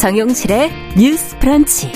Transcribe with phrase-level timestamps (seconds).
[0.00, 1.92] 정용실의 뉴스 프런치.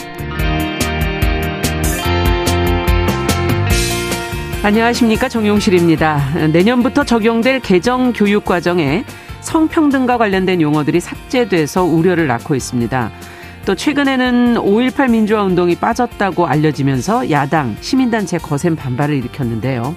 [4.63, 5.31] 안녕하십니까.
[5.31, 6.49] 정용실입니다.
[6.53, 9.07] 내년부터 적용될 개정 교육 과정에
[9.41, 13.11] 성평등과 관련된 용어들이 삭제돼서 우려를 낳고 있습니다.
[13.65, 19.97] 또 최근에는 5.18 민주화 운동이 빠졌다고 알려지면서 야당, 시민단체 거센 반발을 일으켰는데요.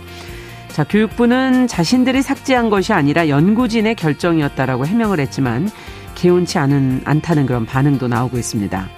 [0.70, 5.70] 자, 교육부는 자신들이 삭제한 것이 아니라 연구진의 결정이었다라고 해명을 했지만
[6.18, 8.90] 개운치 않은, 않다는 그런 반응도 나오고 있습니다.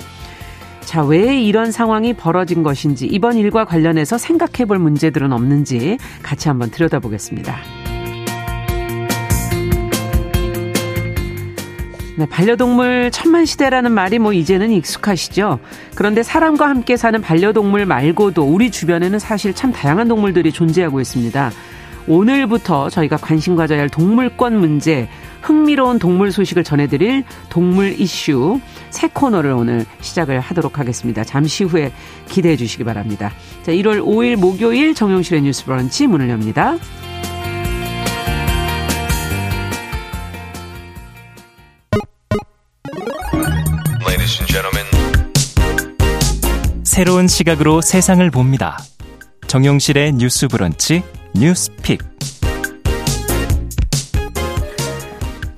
[0.80, 6.72] 자, 왜 이런 상황이 벌어진 것인지 이번 일과 관련해서 생각해 볼 문제들은 없는지 같이 한번
[6.72, 7.58] 들여다보겠습니다.
[12.16, 15.60] 네, 반려동물 천만 시대라는 말이 뭐 이제는 익숙하시죠?
[15.96, 21.52] 그런데 사람과 함께 사는 반려동물 말고도 우리 주변에는 사실 참 다양한 동물들이 존재하고 있습니다.
[22.08, 25.08] 오늘부터 저희가 관심 가져야 할 동물권 문제,
[25.42, 28.60] 흥미로운 동물 소식을 전해드릴 동물 이슈
[28.90, 31.24] 새 코너를 오늘 시작을 하도록 하겠습니다.
[31.24, 31.92] 잠시 후에
[32.28, 33.32] 기대해 주시기 바랍니다.
[33.64, 36.78] 자, 1월 5일 목요일 정용실의 뉴스 브런치 문을 엽니다.
[47.00, 48.78] 새로운 시각으로 세상을 봅니다.
[49.48, 51.02] 정용실의 뉴스 브런치
[51.34, 52.00] 뉴스 픽.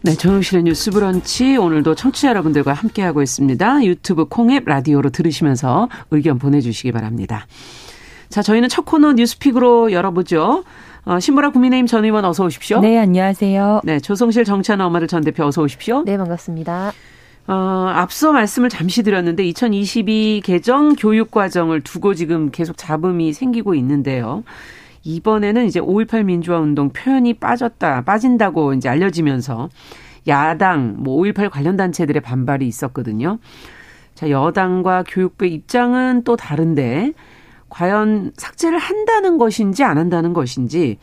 [0.04, 3.86] 네, 정용실의 뉴스 브런치 오늘도 청취자 여러분들과 함께하고 있습니다.
[3.86, 7.46] 유튜브 콩앱 라디오로 들으시면서 의견 보내주시기 바랍니다.
[8.28, 10.64] 자, 저희는 첫 코너 뉴스픽으로 열어보죠.
[11.06, 12.80] 어, 신보라 국민의힘 전 의원 어서 오십시오.
[12.80, 13.82] 네, 안녕하세요.
[13.84, 16.02] 네, 조성실 정치하는 엄마들 전 대표 어서 오십시오.
[16.04, 16.94] 네, 반갑습니다.
[17.48, 24.44] 어, 앞서 말씀을 잠시 드렸는데 2022 개정 교육 과정을 두고 지금 계속 잡음이 생기고 있는데요.
[25.04, 29.70] 이번에는 이제 5.18 민주화 운동 표현이 빠졌다, 빠진다고 이제 알려지면서
[30.28, 33.40] 야당, 뭐 5.18 관련 단체들의 반발이 있었거든요.
[34.14, 37.14] 자, 여당과 교육부의 입장은 또 다른데,
[37.70, 41.00] 과연 삭제를 한다는 것인지 안 한다는 것인지,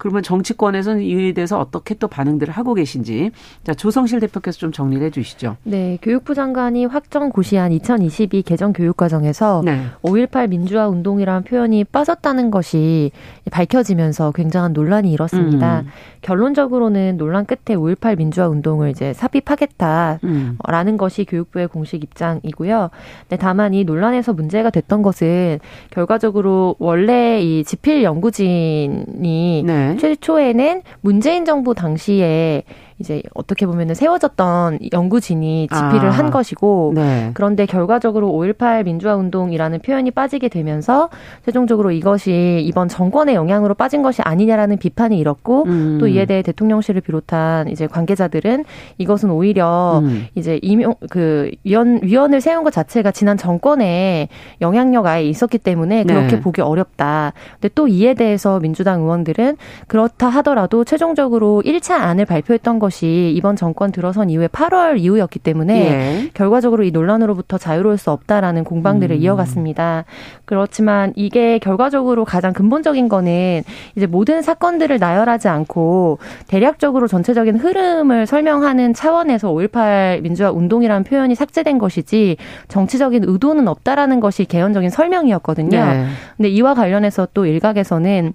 [0.00, 3.30] 그러면 정치권에서는 이에 대해서 어떻게 또 반응들을 하고 계신지
[3.64, 5.58] 자 조성실 대표께서 좀 정리를 해주시죠.
[5.62, 9.82] 네, 교육부 장관이 확정 고시한 2022 개정 교육 과정에서 네.
[10.02, 13.10] 5.18 민주화 운동이라는 표현이 빠졌다는 것이
[13.50, 15.80] 밝혀지면서 굉장한 논란이 일었습니다.
[15.80, 15.86] 음.
[16.22, 20.96] 결론적으로는 논란 끝에 5.18 민주화 운동을 이제 삽입하겠다라는 음.
[20.96, 22.88] 것이 교육부의 공식 입장이고요.
[23.28, 25.58] 네, 다만 이 논란에서 문제가 됐던 것은
[25.90, 29.89] 결과적으로 원래 이 지필 연구진이 네.
[29.98, 32.62] 최초에는 문재인 정부 당시에
[33.00, 37.30] 이제 어떻게 보면은 세워졌던 연구진이 집필을 아, 한 것이고 네.
[37.32, 41.08] 그런데 결과적으로 5.18 민주화 운동이라는 표현이 빠지게 되면서
[41.46, 45.98] 최종적으로 이것이 이번 정권의 영향으로 빠진 것이 아니냐라는 비판이 일었고 음.
[45.98, 48.66] 또 이에 대해 대통령실을 비롯한 이제 관계자들은
[48.98, 50.26] 이것은 오히려 음.
[50.34, 54.28] 이제 임용 그 위원 위원을 세운 것 자체가 지난 정권에
[54.60, 56.40] 영향력 아예 있었기 때문에 그렇게 네.
[56.40, 57.32] 보기 어렵다.
[57.54, 59.56] 근데 또 이에 대해서 민주당 의원들은
[59.86, 65.86] 그렇다 하더라도 최종적으로 1차 안을 발표했던 것 것이 이번 정권 들어선 이후에 8월 이후였기 때문에
[65.86, 66.30] 예.
[66.34, 69.22] 결과적으로 이 논란으로부터 자유로울 수 없다라는 공방들을 음.
[69.22, 70.04] 이어갔습니다.
[70.44, 73.62] 그렇지만 이게 결과적으로 가장 근본적인 거는
[73.96, 76.18] 이제 모든 사건들을 나열하지 않고
[76.48, 82.36] 대략적으로 전체적인 흐름을 설명하는 차원에서 5.18 민주화 운동이라는 표현이 삭제된 것이지
[82.68, 85.70] 정치적인 의도는 없다라는 것이 개연적인 설명이었거든요.
[85.70, 86.06] 네.
[86.36, 88.34] 근데 이와 관련해서 또 일각에서는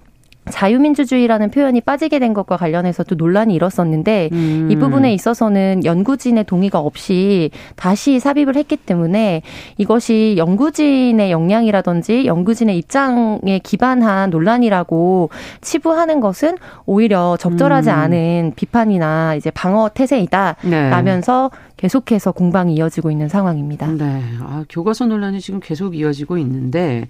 [0.50, 4.68] 자유민주주의라는 표현이 빠지게 된 것과 관련해서 도 논란이 일었었는데 음.
[4.70, 9.42] 이 부분에 있어서는 연구진의 동의가 없이 다시 삽입을 했기 때문에
[9.76, 15.30] 이것이 연구진의 역량이라든지 연구진의 입장에 기반한 논란이라고
[15.60, 17.94] 치부하는 것은 오히려 적절하지 음.
[17.94, 21.58] 않은 비판이나 이제 방어 태세이다라면서 네.
[21.76, 23.86] 계속해서 공방이 이어지고 있는 상황입니다.
[23.88, 24.22] 네.
[24.40, 27.06] 아, 교과서 논란이 지금 계속 이어지고 있는데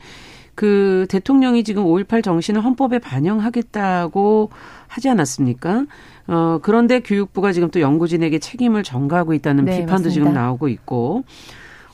[0.57, 4.51] 그 대통령이 지금 5.18 정신을 헌법에 반영하겠다고
[4.89, 5.85] 하지 않았습니까?
[6.29, 10.11] 어, 그런데 교육부가 지금 또 연구진에게 책임을 전가하고 있다는 네, 비판도 맞습니다.
[10.11, 11.25] 지금 나오고 있고,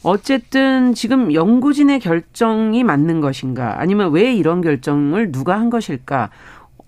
[0.04, 6.30] 어쨌든 지금 연구진의 결정이 맞는 것인가, 아니면 왜 이런 결정을 누가 한 것일까,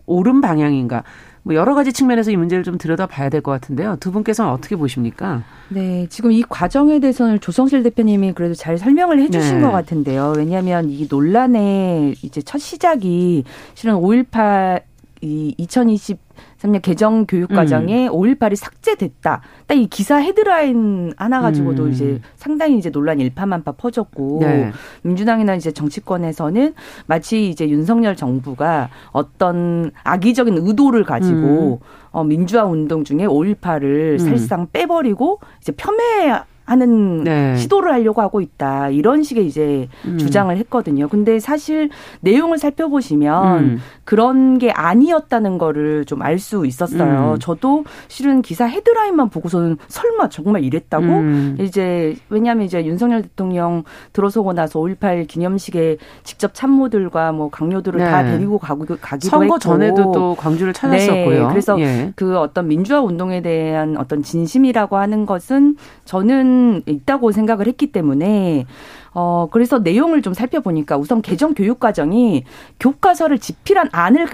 [0.07, 1.03] 옳은 방향인가,
[1.45, 3.97] 뭐 여러 가지 측면에서 이 문제를 좀 들여다봐야 될 것 같은데요.
[4.01, 5.43] 두 분께서는 어떻게 보십니까?
[5.69, 9.63] 네, 지금 이 과정에 대해서는 조성실 대표님이 그래도 잘 설명을 해주신 네.
[9.63, 10.33] 것 같은데요.
[10.37, 13.45] 왜냐하면 이 논란의 이제 첫 시작이
[13.75, 14.83] 실은 5.18
[15.21, 16.19] 이 2020,
[16.59, 18.13] 3년 개정 교육 과정에 음.
[18.13, 19.41] 5.18이 삭제됐다.
[19.67, 21.91] 딱 이 기사 헤드라인 하나 가지고도 음.
[21.91, 24.73] 이제 상당히 이제 논란 일파만파 퍼졌고 네.
[25.03, 26.75] 민주당이나 이제 정치권에서는
[27.07, 31.87] 마치 이제 윤석열 정부가 어떤 악의적인 의도를 가지고 음.
[32.13, 34.19] 어 민주화 운동 중에 5.18을 음.
[34.19, 37.57] 사실상 빼버리고 이제 폄훼 하는 네.
[37.57, 38.89] 시도를 하려고 하고 있다.
[38.91, 40.19] 이런 식의 이제 음.
[40.19, 41.09] 주장을 했거든요.
[41.09, 41.91] 근데 사실
[42.21, 43.79] 내용을 살펴보시면 음.
[44.05, 47.35] 그런 게 아니었다는 거를 좀 알 수 있었어요.
[47.35, 47.39] 음.
[47.39, 51.57] 저도 실은 기사 헤드라인만 보고서는 설마 정말 이랬다고 음.
[51.61, 58.11] 이제 왜냐하면 이제 윤석열 대통령 들어서고 나서 5.18 기념식에 직접 참모들과 뭐 강요들을 네.
[58.11, 61.43] 다 데리고 가고 가기도 선거 했고 전에도 또 광주를 찾았었고요.
[61.43, 61.49] 네.
[61.49, 62.13] 그래서 예.
[62.17, 66.54] 그 어떤 민주화 운동에 대한 어떤 진심이라고 하는 것은 저는
[66.87, 68.67] 있다고 생각을 했기 때문에
[69.13, 72.45] 어, 그래서 내용을 좀 살펴보니까 우선 개정 교육 과정이
[72.81, 74.27] 교과서를 집필한 안을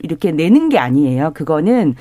[0.00, 1.32] 이렇게 내는 게 아니에요.
[1.34, 1.94] 그거는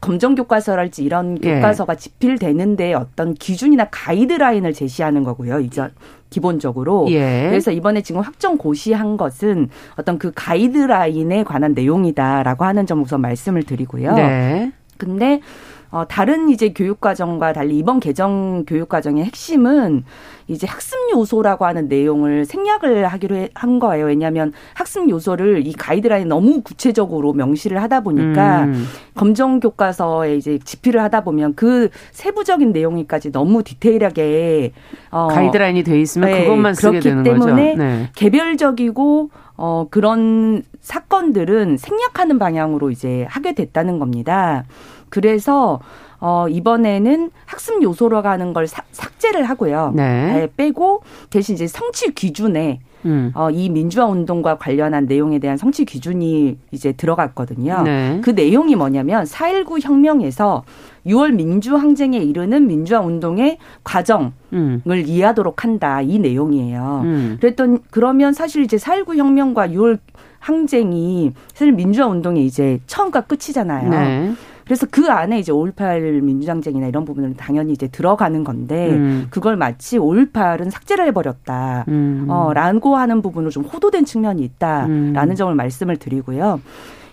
[0.00, 1.54] 검정 교과서랄지 이런 예.
[1.54, 5.60] 교과서가 집필되는데 어떤 기준이나 가이드라인을 제시하는 거고요.
[5.60, 5.88] 이제
[6.30, 7.06] 기본적으로.
[7.10, 7.46] 예.
[7.48, 13.62] 그래서 이번에 지금 확정 고시한 것은 어떤 그 가이드라인에 관한 내용이다라고 하는 점 우선 말씀을
[13.62, 14.14] 드리고요.
[14.14, 14.72] 네.
[14.98, 15.40] 근데
[15.90, 20.04] 어, 다른 이제 교육과정과 달리 이번 개정 교육과정의 핵심은
[20.48, 24.06] 이제 학습 요소라고 하는 내용을 생략을 하기로 한 거예요.
[24.06, 28.84] 왜냐하면 학습 요소를 이 가이드라인 너무 구체적으로 명시를 하다 보니까 음.
[29.14, 34.72] 검정 교과서에 이제 집필을 하다 보면 그 세부적인 내용이까지 너무 디테일하게
[35.10, 37.40] 어, 가이드라인이 돼 있으면 네, 그것만 쓰게 되는 거죠.
[37.40, 38.10] 그렇기 때문에 네.
[38.14, 44.64] 개별적이고 어, 그런 사건들은 생략하는 방향으로 이제 하게 됐다는 겁니다.
[45.10, 45.80] 그래서
[46.20, 49.92] 어 이번에는 학습 요소로 가는 걸 사, 삭제를 하고요.
[49.94, 50.48] 네.
[50.56, 53.30] 빼고 대신 이제 성취 기준에 음.
[53.34, 57.82] 어, 이 민주화 운동과 관련한 내용에 대한 성취 기준이 이제 들어갔거든요.
[57.82, 58.20] 네.
[58.22, 60.64] 그 내용이 뭐냐면 4.19 혁명에서
[61.06, 64.82] 6월 민주항쟁에 이르는 민주화 운동의 과정을 음.
[64.86, 66.02] 이해하도록 한다.
[66.02, 67.00] 이 내용이에요.
[67.04, 67.36] 음.
[67.40, 69.98] 그랬던 그러면 사실 이제 4.19 혁명과 6월
[70.40, 73.90] 항쟁이 사실 민주화 운동의 이제 처음과 끝이잖아요.
[73.90, 74.32] 네.
[74.68, 79.26] 그래서 그 안에 이제 5.18 민주항쟁이나 이런 부분은 당연히 이제 들어가는 건데 음.
[79.30, 81.86] 그걸 마치 5.18은 삭제를 해버렸다.
[81.88, 82.26] 음.
[82.28, 85.34] 어, 라고 하는 부분으로 좀 호도된 측면이 있다라는 음.
[85.34, 86.60] 점을 말씀을 드리고요.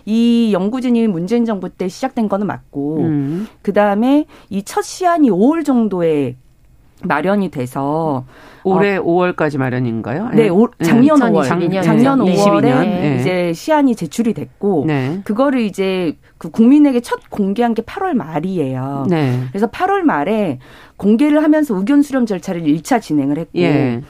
[0.04, 3.46] 이 연구진이 문재인 정부 때 시작된 거는 맞고 음.
[3.62, 6.36] 그 다음에 이 첫 시한이 5월 정도에
[7.02, 8.24] 마련이 돼서
[8.64, 10.30] 올해 어, 5월까지 마련인가요?
[10.30, 11.46] 네, 오, 작년 네, 5월.
[11.46, 13.18] 작년, 작년 5월에 네.
[13.20, 15.20] 이제 시안이 제출이 됐고 네.
[15.24, 19.06] 그거를 이제 그 국민에게 첫 공개한 게 8월 말이에요.
[19.08, 19.40] 네.
[19.50, 20.58] 그래서 8월 말에
[20.96, 24.00] 공개를 하면서 의견 수렴 절차를 1차 진행을 했고 예.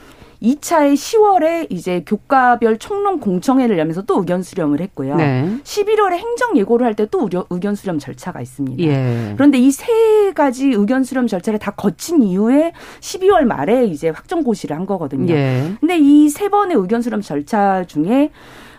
[0.41, 5.15] 2차에 10월에 이제 교과별 총론 공청회를 열면서 또 의견 수렴을 했고요.
[5.15, 5.49] 네.
[5.63, 8.83] 11월에 행정 예고를 할 때 또 의견 수렴 절차가 있습니다.
[8.83, 9.33] 예.
[9.35, 14.75] 그런데 이 세 가지 의견 수렴 절차를 다 거친 이후에 12월 말에 이제 확정 고시를
[14.75, 15.33] 한 거거든요.
[15.33, 15.71] 예.
[15.79, 18.31] 근데 이 세 번의 의견 수렴 절차 중에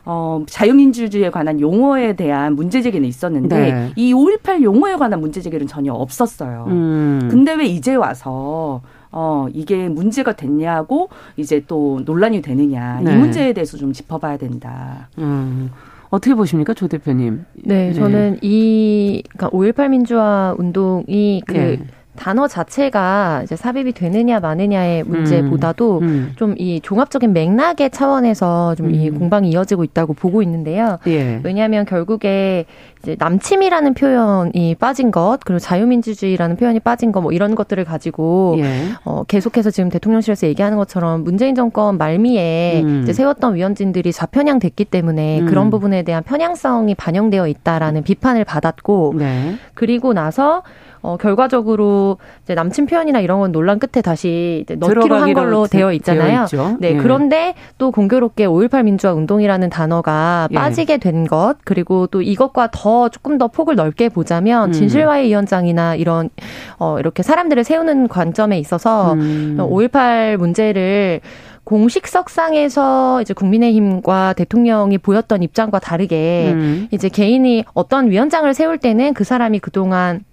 [0.05, 3.93] 어, 자유민주주의에 관한 용어에 대한 문제 제기는 있었는데 네.
[3.96, 6.64] 이5.18 용어에 관한 문제 제기는 전혀 없었어요.
[6.69, 7.28] 음.
[7.31, 13.00] 근데 왜 이제 와서 어, 이게 문제가 됐냐고 이제 또 논란이 되느냐.
[13.02, 13.12] 네.
[13.12, 15.08] 이 문제에 대해서 좀 짚어봐야 된다.
[15.19, 15.70] 음.
[16.10, 17.44] 어떻게 보십니까, 조 대표님?
[17.55, 17.93] 네, 네.
[17.93, 21.78] 저는 이, 그러니까 5.18 민주화 운동이 그, 네.
[22.19, 26.32] 단어 자체가 이제 삽입이 되느냐 마느냐의 문제보다도 음, 음.
[26.37, 29.19] 좀이 종합적인 맥락의 차원에서 좀이 음.
[29.19, 30.98] 공방이 이어지고 있다고 보고 있는데요.
[31.06, 31.41] 예.
[31.44, 32.67] 왜냐하면 결국에
[33.02, 38.88] 이제 남침이라는 표현이 빠진 것 그리고 자유민주주의라는 표현이 빠진 것 뭐 이런 것들을 가지고 예.
[39.05, 43.00] 어, 계속해서 지금 대통령실에서 얘기하는 것처럼 문재인 정권 말미에 음.
[43.02, 45.46] 이제 세웠던 위원진들이 좌편향 됐기 때문에 음.
[45.46, 49.56] 그런 부분에 대한 편향성이 반영되어 있다라는 비판을 받았고 네.
[49.74, 50.62] 그리고 나서
[51.00, 55.93] 어, 결과적으로 이제 남친 표현이나 이런 건 논란 끝에 다시 이제 넣기로 한 걸로 되어
[55.93, 56.46] 있잖아요.
[56.81, 56.94] 네.
[56.94, 56.96] 예.
[56.96, 60.56] 그런데 또 공교롭게 5.18 민주화 운동이라는 단어가 예.
[60.56, 64.73] 빠지게 된 것, 그리고 또 이것과 더 조금 더 폭을 넓게 보자면 음.
[64.73, 66.31] 진실화의 위원장이나 이런,
[66.79, 69.57] 어, 이렇게 사람들을 세우는 관점에 있어서 음.
[69.59, 71.21] 5.18 문제를
[71.65, 76.89] 공식석상에서 이제 국민의힘과 대통령이 보였던 입장과 다르게 음.
[76.91, 80.25] 이제 개인이 어떤 위원장을 세울 때는 그 사람이 그동안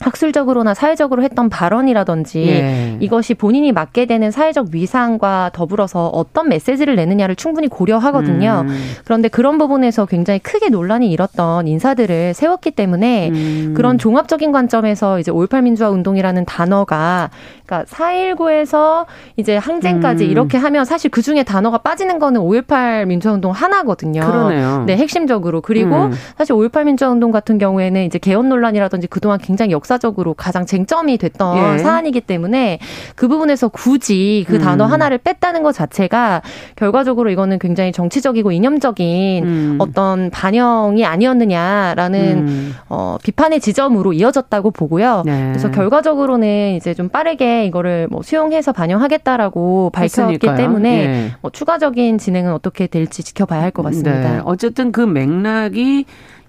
[0.00, 2.96] 학술적으로나 사회적으로 했던 발언이라든지 예.
[3.00, 8.64] 이것이 본인이 맡게 되는 사회적 위상과 더불어서 어떤 메시지를 내느냐를 충분히 고려하거든요.
[8.66, 8.92] 음.
[9.04, 13.74] 그런데 그런 부분에서 굉장히 크게 논란이 일었던 인사들을 세웠기 때문에 음.
[13.76, 17.30] 그런 종합적인 관점에서 이제 5.18 민주화 운동이라는 단어가
[17.64, 20.30] 그러니까 4.19에서 이제 항쟁까지 음.
[20.30, 24.20] 이렇게 하면 사실 그 중에 단어가 빠지는 거는 5.18 민주화 운동 하나거든요.
[24.20, 24.84] 그러네요.
[24.86, 25.60] 네, 핵심적으로.
[25.60, 26.12] 그리고 음.
[26.36, 31.18] 사실 5.18 민주화 운동 같은 경우에는 이제 개헌 논란이라든지 그동안 굉장히 역 역사적으로 가장 쟁점이
[31.18, 31.78] 됐던 예.
[31.78, 32.78] 사안이기 때문에
[33.14, 34.60] 그 부분에서 굳이 그 음.
[34.60, 36.40] 단어 하나를 뺐다는 것 자체가
[36.76, 39.76] 결과적으로 이거는 굉장히 정치적이고 이념적인 음.
[39.78, 42.74] 어떤 반영이 아니었느냐라는 음.
[42.88, 45.22] 어, 비판의 지점으로 이어졌다고 보고요.
[45.26, 45.48] 네.
[45.50, 49.50] 그래서 결과적으로는 이제 좀 빠르게 이거를 뭐 수용해서 반영하겠다라는
[49.92, 50.38] 밝혔기.
[50.38, 51.30] 때문에 네.
[51.42, 54.36] 뭐 추가적인 진행은 어떻게 될지 지켜봐야 할 것 같습니다.
[54.36, 54.40] 네.
[54.44, 56.04] 어쨌든 그 맥락이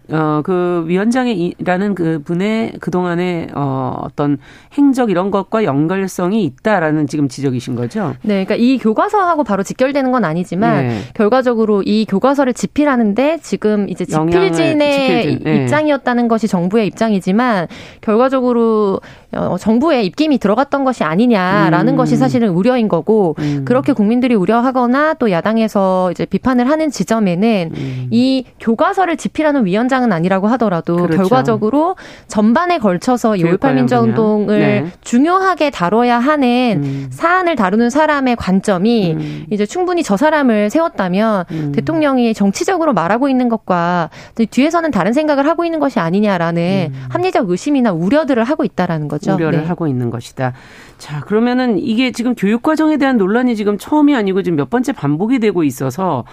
[0.09, 4.37] 어, 그 위원장이라는 그 분의 그동안의 어, 어떤
[4.77, 8.13] 행적 이런 것과 연결성이 있다라는 지금 지적이신 거죠?
[8.21, 8.45] 네.
[8.45, 10.99] 그러니까 이 교과서하고 바로 직결되는 건 아니지만 네.
[11.13, 15.43] 결과적으로 이 교과서를 집필하는데 지금 이제 집필진의 집필진.
[15.43, 15.63] 네.
[15.63, 17.67] 입장이었다는 것이 정부의 입장이지만
[18.01, 18.99] 결과적으로
[19.33, 21.97] 어, 정부의 입김이 들어갔던 것이 아니냐라는 음.
[21.97, 23.63] 것이 사실은 우려인 거고 음.
[23.65, 28.07] 그렇게 국민들이 우려하거나 또 야당에서 이제 비판을 하는 지점에는 음.
[28.11, 31.17] 이 교과서를 집필하는 위원장 은 아니라고 하더라도 그렇죠.
[31.17, 31.95] 결과적으로
[32.27, 34.85] 전반에 걸쳐서 이5.18 민주화운동을 네.
[35.01, 37.07] 중요하게 다뤄야 하는 음.
[37.09, 39.45] 사안을 다루는 사람의 관점이 음.
[39.49, 41.71] 이제 충분히 저 사람을 세웠다면 음.
[41.73, 44.09] 대통령이 정치적으로 말하고 있는 것과
[44.49, 49.15] 뒤에서는 다른 생각을 하고 있는 것이 아니냐라는 합리적 의심이나 우려들을 하고 있다라는 거죠.
[49.25, 49.35] 거죠.
[49.35, 49.65] 우려를 네.
[49.65, 50.53] 하고 있는 것이다.
[50.97, 55.39] 자, 그러면은 이게 지금 교육 과정에 대한 논란이 지금 처음이 아니고 지금 몇 번째 반복이
[55.39, 56.25] 되고 있어서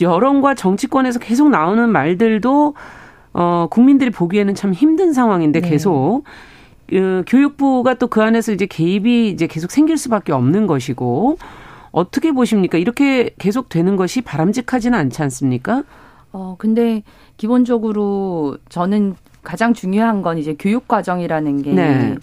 [0.00, 2.74] 여론과 정치권에서 계속 나오는 말들도
[3.34, 5.68] 어 국민들이 보기에는 참 힘든 상황인데 네.
[5.68, 6.24] 계속
[6.88, 11.38] 그 교육부가 또 그 안에서 이제 개입이 이제 계속 생길 수밖에 없는 것이고
[11.90, 12.78] 어떻게 보십니까?
[12.78, 15.84] 이렇게 계속 되는 것이 바람직하지는 않지 않습니까?
[16.32, 17.02] 어, 근데
[17.36, 22.16] 기본적으로 저는 가장 중요한 건 이제 교육 과정이라는 게 네.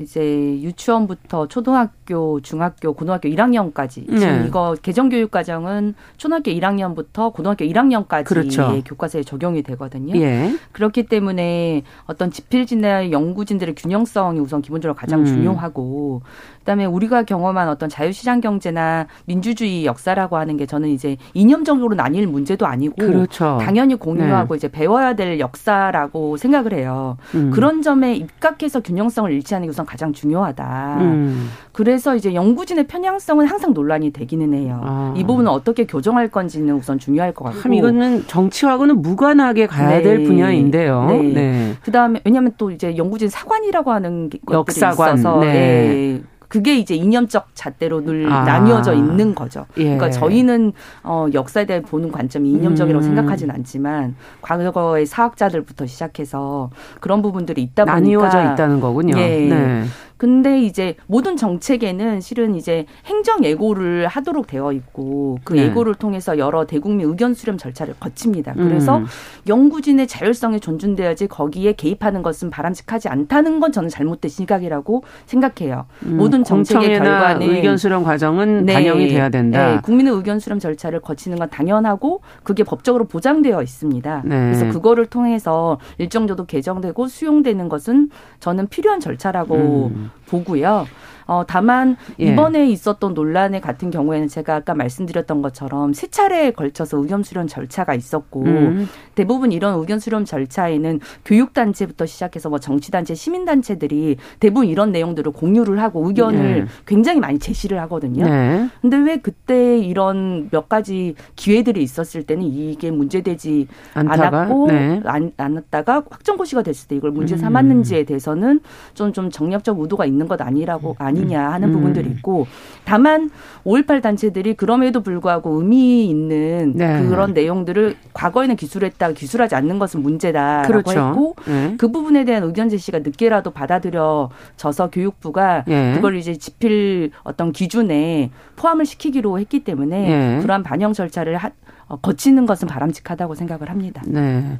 [0.00, 0.20] 이제
[0.60, 4.44] 유치원부터 초등학교, 중학교, 고등학교 1학년까지 지금 네.
[4.46, 8.82] 이거 개정 교육 과정은 초등학교 1학년부터 고등학교 1학년까지의 그렇죠.
[8.84, 10.16] 교과서에 적용이 되거든요.
[10.20, 10.52] 예.
[10.72, 15.26] 그렇기 때문에 어떤 집필진의 연구진들의 균형성이 우선 기본적으로 가장 음.
[15.26, 16.22] 중요하고
[16.60, 22.66] 그다음에 우리가 경험한 어떤 자유시장 경제나 민주주의 역사라고 하는 게 저는 이제 이념적으로 나뉠 문제도
[22.66, 23.58] 아니고 그렇죠.
[23.60, 24.56] 당연히 공유하고 네.
[24.56, 27.16] 이제 배워야 될 역사라고 생각을 해요.
[27.34, 27.50] 음.
[27.50, 30.98] 그런 점에 입각해서 균형성을 일치하는 게 우선 가장 중요하다.
[31.00, 31.48] 음.
[31.72, 34.80] 그래서 이제 연구진의 편향성은 항상 논란이 되기는 해요.
[34.84, 35.14] 아.
[35.16, 37.60] 이 부분은 어떻게 교정할 건지는 우선 중요할 것 같고.
[37.60, 40.02] 참 이거는 정치하고는 무관하게 가야 네.
[40.02, 41.06] 될 분야인데요.
[41.06, 41.22] 네.
[41.22, 41.74] 네.
[41.82, 45.14] 그다음에 왜냐하면 또 이제 연구진 사관이라고 하는 것들이 역사관.
[45.18, 46.20] 있어서 네.
[46.50, 46.58] 네.
[46.58, 48.44] 그게 이제 이념적 잣대로 늘 아.
[48.44, 49.66] 나뉘어져 있는 거죠.
[49.76, 49.84] 예.
[49.84, 50.72] 그러니까 저희는
[51.04, 53.06] 어 역사에 대해 보는 관점이 이념적이라고 음.
[53.06, 59.16] 생각하진 않지만 과거의 사학자들부터 시작해서 그런 부분들이 있다 보니까 나뉘어져 있다는 거군요.
[59.18, 59.48] 예.
[59.48, 59.84] 네.
[60.20, 65.62] 근데 이제 모든 정책에는 실은 이제 행정 예고를 하도록 되어 있고 그 네.
[65.62, 68.52] 예고를 통해서 여러 대국민 의견 수렴 절차를 거칩니다.
[68.52, 69.06] 그래서 음.
[69.48, 75.86] 연구진의 자율성이 존중돼야지 거기에 개입하는 것은 바람직하지 않다는 건 저는 잘못된 시각이라고 생각해요.
[76.02, 78.74] 음, 모든 정책의 결과는 의견 수렴 과정은 네.
[78.74, 79.76] 반영이 돼야 된다.
[79.76, 79.80] 네.
[79.80, 84.22] 국민의 의견 수렴 절차를 거치는 건 당연하고 그게 법적으로 보장되어 있습니다.
[84.26, 84.36] 네.
[84.36, 88.10] 그래서 그거를 통해서 일정 정도 개정되고 수용되는 것은
[88.40, 89.54] 저는 필요한 절차라고
[89.94, 90.09] 음.
[90.26, 90.86] 보고요.
[91.30, 92.24] 어, 다만 예.
[92.24, 97.94] 이번에 있었던 논란의 같은 경우에는 제가 아까 말씀드렸던 것처럼 세 차례에 걸쳐서 의견 수렴 절차가
[97.94, 98.88] 있었고 음.
[99.14, 106.04] 대부분 이런 의견 수렴 절차에는 교육단체부터 시작해서 뭐 정치단체, 시민단체들이 대부분 이런 내용들을 공유를 하고
[106.08, 106.66] 의견을 네.
[106.84, 108.24] 굉장히 많이 제시를 하거든요.
[108.28, 108.68] 네.
[108.80, 115.00] 근데 왜 그때 이런 몇 가지 기회들이 있었을 때는 이게 문제되지 않았고 네.
[115.04, 117.38] 안, 않았다가 확정고시가 됐을 때 이걸 문제 음.
[117.38, 118.58] 삼았는지에 대해서는
[118.94, 121.72] 좀좀 정략적 의도가 있는 것 아니라고 아니 아니냐 하는 음.
[121.72, 122.46] 부분들이 있고
[122.84, 123.30] 다만
[123.64, 127.06] 5.18 단체들이 그럼에도 불구하고 의미 있는 네.
[127.06, 131.08] 그런 내용들을 과거에는 기술했다 기술하지 않는 것은 문제다라고 그렇죠.
[131.08, 131.74] 했고 네.
[131.78, 135.92] 그 부분에 대한 의견 제시가 늦게라도 받아들여져서 교육부가 네.
[135.94, 140.38] 그걸 이제 집필 어떤 기준에 포함을 시키기로 했기 때문에 네.
[140.42, 141.50] 그러한 반영 절차를 하,
[141.86, 144.02] 어, 거치는 것은 바람직하다고 생각을 합니다.
[144.06, 144.58] 네.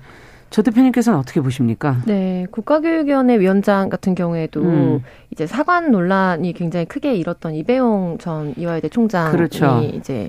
[0.51, 2.03] 조 대표님께서는 어떻게 보십니까?
[2.07, 5.03] 네, 국가교육위원회 위원장 같은 경우에도 음.
[5.31, 9.81] 이제 사관 논란이 굉장히 크게 일었던 이배용 전 이화여대 총장이 그렇죠.
[9.95, 10.29] 이제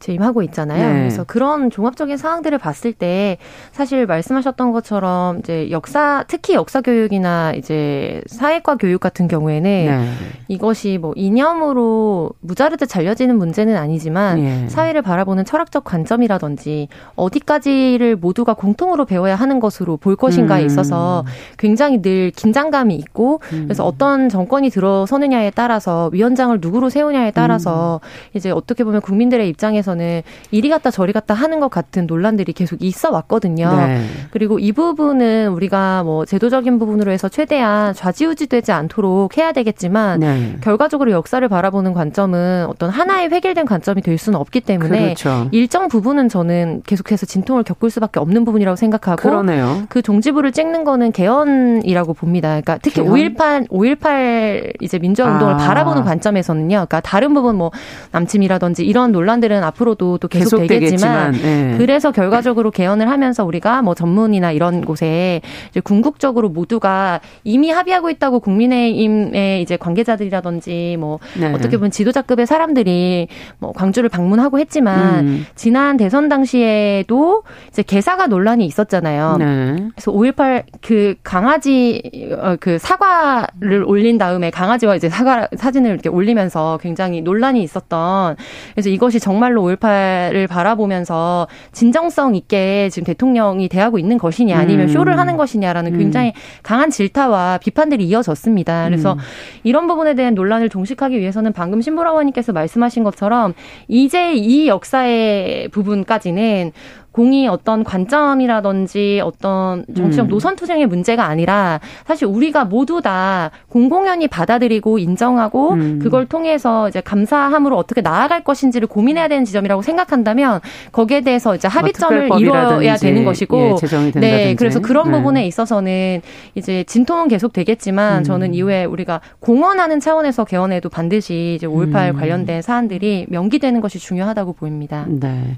[0.00, 0.92] 재임하고 있잖아요.
[0.92, 0.98] 네.
[1.00, 3.36] 그래서 그런 종합적인 사항들을 봤을 때
[3.70, 10.10] 사실 말씀하셨던 것처럼 이제 역사 특히 역사 교육이나 이제 사회과 교육 같은 경우에는 네.
[10.48, 14.68] 이것이 뭐 이념으로 무자르듯 잘려지는 문제는 아니지만 네.
[14.68, 20.66] 사회를 바라보는 철학적 관점이라든지 어디까지를 모두가 공통으로 배워야 하는 것으로 볼 것인가에 음.
[20.66, 21.24] 있어서
[21.58, 23.64] 굉장히 늘 긴장감이 있고 음.
[23.64, 28.36] 그래서 어떤 정권이 들어서느냐에 따라서 위원장을 누구로 세우냐에 따라서 음.
[28.36, 32.82] 이제 어떻게 보면 국민들의 입장에서 관점에서는 이리 갔다 저리 갔다 하는 것 같은 논란들이 계속
[32.82, 33.74] 있어 왔거든요.
[33.76, 34.04] 네.
[34.30, 40.56] 그리고 이 부분은 우리가 뭐 제도적인 부분으로 해서 최대한 좌지우지되지 않도록 해야 되겠지만 네.
[40.60, 45.48] 결과적으로 역사를 바라보는 관점은 어떤 하나의 획일된 관점이 될 수는 없기 때문에 그렇죠.
[45.52, 49.84] 일정 부분은 저는 계속해서 진통을 겪을 수밖에 없는 부분이라고 생각하고 그러네요.
[49.88, 52.48] 그 종지부를 찍는 거는 개헌이라고 봅니다.
[52.48, 55.56] 그러니까 특히 5.18 5.18 이제 민주화 운동을 아.
[55.56, 56.68] 바라보는 관점에서는요.
[56.68, 57.70] 그러니까 다른 부분 뭐
[58.12, 61.74] 남침이라든지 이런 논란들은 앞으로 도또 계속, 계속 되겠지만 네.
[61.78, 68.40] 그래서 결과적으로 개헌을 하면서 우리가 뭐 전문이나 이런 곳에 이제 궁극적으로 모두가 이미 합의하고 있다고
[68.40, 71.52] 국민의힘의 이제 관계자들이라든지 뭐 네.
[71.52, 75.46] 어떻게 보면 지도자급의 사람들이 뭐 광주를 방문하고 했지만 음.
[75.54, 79.36] 지난 대선 당시에도 이제 개사가 논란이 있었잖아요.
[79.38, 79.76] 네.
[79.94, 82.02] 그래서 5.18 그 강아지
[82.38, 88.36] 어, 그 사과를 올린 다음에 강아지와 이제 사과 사진을 이렇게 올리면서 굉장히 논란이 있었던
[88.74, 94.92] 그래서 이것이 정말로 5.18을 바라보면서 진정성 있게 지금 대통령이 대하고 있는 것이냐 아니면 음.
[94.92, 95.98] 쇼를 하는 것이냐라는 음.
[95.98, 98.86] 굉장히 강한 질타와 비판들이 이어졌습니다.
[98.86, 99.18] 그래서 음.
[99.64, 103.54] 이런 부분에 대한 논란을 종식하기 위해서는 방금 신보라원님께서 말씀하신 것처럼
[103.88, 106.72] 이제 이 역사의 부분까지는
[107.12, 110.28] 공이 어떤 관점이라든지 어떤 정치적 음.
[110.28, 115.98] 노선 투쟁의 문제가 아니라 사실 우리가 모두 다 공공연히 받아들이고 인정하고 음.
[116.00, 120.60] 그걸 통해서 이제 감사함으로 어떻게 나아갈 것인지를 고민해야 되는 지점이라고 생각한다면
[120.92, 123.76] 거기에 대해서 이제 합의점을 뭐 이뤄야 되는 것이고
[124.16, 125.18] 예, 네 그래서 그런 네.
[125.18, 126.22] 부분에 있어서는
[126.54, 128.24] 이제 진통은 계속 되겠지만 음.
[128.24, 132.16] 저는 이후에 우리가 공헌하는 차원에서 개헌에도 반드시 이제 5.18 음.
[132.18, 135.06] 관련된 사안들이 명기되는 것이 중요하다고 보입니다.
[135.08, 135.56] 네.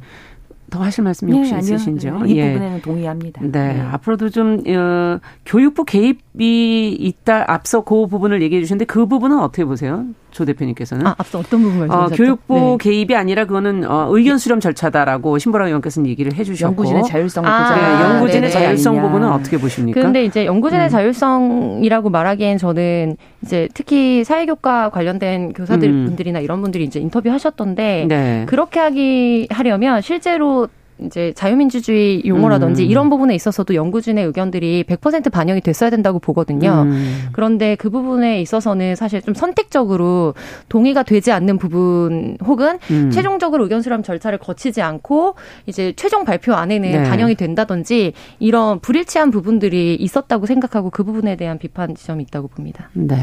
[0.73, 2.23] 더 하실 말씀이 혹시 네, 있으신지요?
[2.27, 2.55] 이 예.
[2.55, 3.43] 부분에는 동의합니다.
[3.43, 3.81] 네, 네.
[3.81, 10.07] 앞으로도 좀 어, 교육부 개입이 있다 앞서 그 부분을 얘기해 주셨는데 그 부분은 어떻게 보세요?
[10.33, 12.15] 조 대표님께서는 아, 앞서 어떤 부분 말씀하셨죠?
[12.15, 12.77] 어, 교육부 네.
[12.81, 17.79] 개입이 아니라 그거는 어, 의견 수렴 절차다라고 신보라 의원께서는 얘기를 해주셨고 연구진의 자율성을 아, 보장.
[17.79, 18.53] 네, 연구진의 네네.
[18.53, 19.07] 자율성 아니냐.
[19.07, 20.01] 부분은 어떻게 보십니까?
[20.01, 20.91] 그런데 이제 연구진의 음.
[20.91, 26.07] 자율성이라고 말하기엔 저는 이제 특히 사회교과 관련된 교사들 음.
[26.07, 28.45] 분들이나 이런 분들이 이제 인터뷰 하셨던데 네.
[28.49, 30.69] 그렇게 하기 하려면 실제로
[31.07, 32.91] 이제 자유민주주의 용어라든지 음.
[32.91, 36.85] 이런 부분에 있어서도 연구진의 의견들이 100% 반영이 됐어야 된다고 보거든요.
[36.87, 37.29] 음.
[37.33, 40.35] 그런데 그 부분에 있어서는 사실 좀 선택적으로
[40.69, 43.11] 동의가 되지 않는 부분 혹은 음.
[43.11, 45.35] 최종적으로 의견 수렴 절차를 거치지 않고
[45.67, 47.03] 이제 최종 발표 안에는 네.
[47.03, 52.91] 반영이 된다든지 이런 불일치한 부분들이 있었다고 생각하고 그 부분에 대한 비판 지점이 있다고 봅니다.
[52.95, 53.17] 네.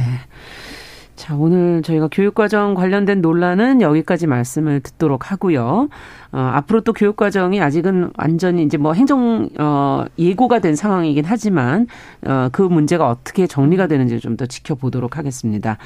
[1.19, 5.89] 자, 오늘 저희가 교육과정 관련된 논란은 여기까지 말씀을 듣도록 하고요.
[6.31, 11.87] 어, 앞으로 또 교육과정이 아직은 완전히 이제 뭐 행정, 어, 예고가 된 상황이긴 하지만,
[12.25, 15.77] 어, 그 문제가 어떻게 정리가 되는지 좀 더 지켜보도록 하겠습니다.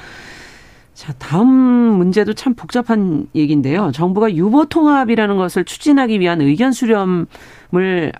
[0.92, 3.90] 자, 다음 문제도 참 복잡한 얘기인데요.
[3.90, 8.12] 정부가 유보 통합이라는 것을 추진하기 위한 의견 수렴을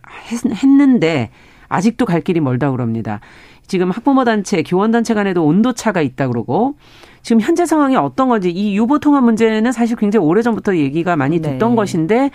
[0.50, 1.30] 했는데,
[1.68, 3.20] 아직도 갈 길이 멀다 그럽니다.
[3.66, 6.76] 지금 학부모 단체, 교원 단체 간에도 온도 차가 있다 그러고
[7.22, 11.70] 지금 현재 상황이 어떤 건지 이 유보 통합 문제는 사실 굉장히 오래전부터 얘기가 많이 됐던
[11.70, 11.76] 네.
[11.76, 12.30] 것인데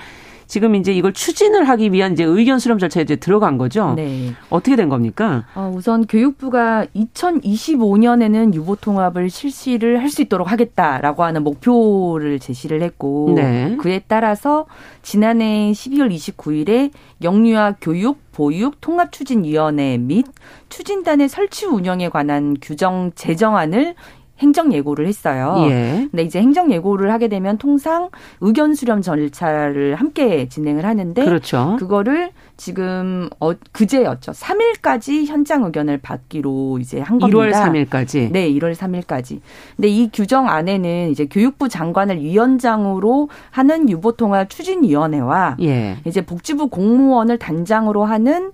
[0.50, 3.94] 지금 이제 이걸 추진을 하기 위한 이제 의견 수렴 절차에 이제 들어간 거죠.
[3.96, 4.34] 네.
[4.50, 5.46] 어떻게 된 겁니까?
[5.54, 13.34] 어, 우선 교육부가 2025년에는 유보 통합을 실시를 할 수 있도록 하겠다라고 하는 목표를 제시를 했고
[13.36, 13.78] 네.
[13.80, 14.66] 그에 따라서
[15.04, 16.90] 지난해 12월 29일에
[17.22, 20.26] 영유아 교육 보육 통합 추진위원회 및
[20.70, 23.94] 추진단의 설치 운영에 관한 규정 제정안을
[24.40, 25.68] 행정 예고를 했어요.
[25.70, 26.08] 예.
[26.10, 28.10] 근데 이제 행정 예고를 하게 되면 통상
[28.42, 31.76] 의견 수렴 절차를 함께 진행을 하는데 그렇죠.
[31.80, 34.34] 그거를 지금 어 그제였죠.
[34.34, 37.40] 3일까지 현장 의견을 받기로 이제 한 겁니다.
[37.40, 38.32] 1월 3일까지.
[38.32, 39.40] 네, 1월 3일까지.
[39.78, 45.98] 근데 이 규정 안에는 이제 교육부 장관을 위원장으로 하는 유보통합 추진위원회와 예.
[46.06, 48.52] 이제 복지부 공무원을 단장으로 하는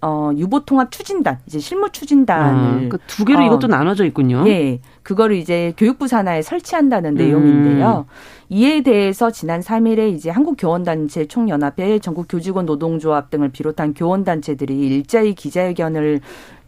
[0.00, 4.44] 어 유보통합 추진단, 이제 실무 추진단을 아, 그러니까 개로 어, 이것도 나눠져 있군요.
[4.46, 4.80] 예.
[5.02, 8.06] 그거를 이제 교육부 산하에 설치한다는 내용인데요.
[8.52, 8.56] 음.
[8.56, 16.20] 이에 대해서 지난 3일에 이제 한국교원단체 총연합회 전국교직원 노동조합 등을 비롯한 교원단체들이 일자리 기자회견을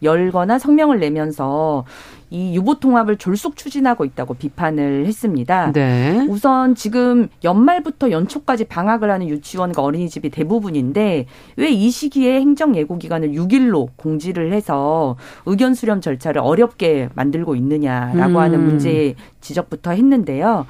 [0.03, 1.85] 열거나 성명을 내면서
[2.31, 5.71] 이 유보 통합을 졸속 추진하고 있다고 비판을 했습니다.
[5.71, 6.25] 네.
[6.27, 13.29] 우선 지금 연말부터 연초까지 방학을 하는 유치원과 어린이집이 대부분인데 왜 이 시기에 행정 예고 기간을
[13.33, 18.37] 6일로 공지를 해서 의견 수렴 절차를 어렵게 만들고 있느냐라고 음.
[18.37, 20.65] 하는 문제 지적부터 했는데요.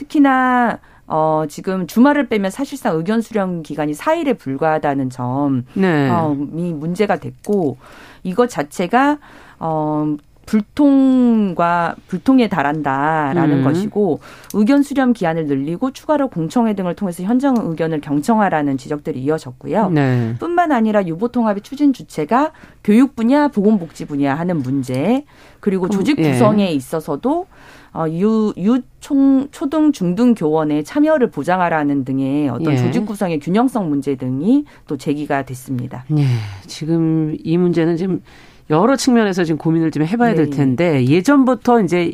[0.00, 6.08] 특히나 어, 지금 주말을 빼면 사실상 의견 수렴 기간이 4일에 불과하다는 점이 네.
[6.08, 7.76] 어, 문제가 됐고
[8.22, 9.18] 이것 자체가
[9.58, 13.64] 어, 불통과 불통에 달한다라는 음.
[13.64, 14.20] 것이고
[14.54, 19.90] 의견 수렴 기한을 늘리고 추가로 공청회 등을 통해서 현장 의견을 경청하라는 지적들이 이어졌고요.
[19.90, 20.34] 네.
[20.40, 25.24] 뿐만 아니라 유보 통합의 추진 주체가 교육 분야, 보건복지 분야 하는 문제
[25.60, 26.32] 그리고 조직 예.
[26.32, 26.72] 구성에 예.
[26.72, 27.46] 있어서도
[27.92, 32.76] 어, 유, 유 총, 초등, 중등 교원의 참여를 보장하라는 등의 어떤 예.
[32.76, 36.04] 조직 구성의 균형성 문제 등이 또 제기가 됐습니다.
[36.16, 36.24] 예.
[36.66, 38.22] 지금 이 문제는 지금
[38.70, 40.56] 여러 측면에서 지금 고민을 좀 해봐야 될 네.
[40.56, 42.12] 텐데 예전부터 이제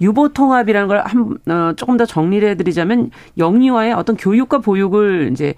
[0.00, 5.52] 유보 통합이라는 걸 한 어, 조금 더 정리를 해드리자면 영유아의 어떤 교육과 보육을 이제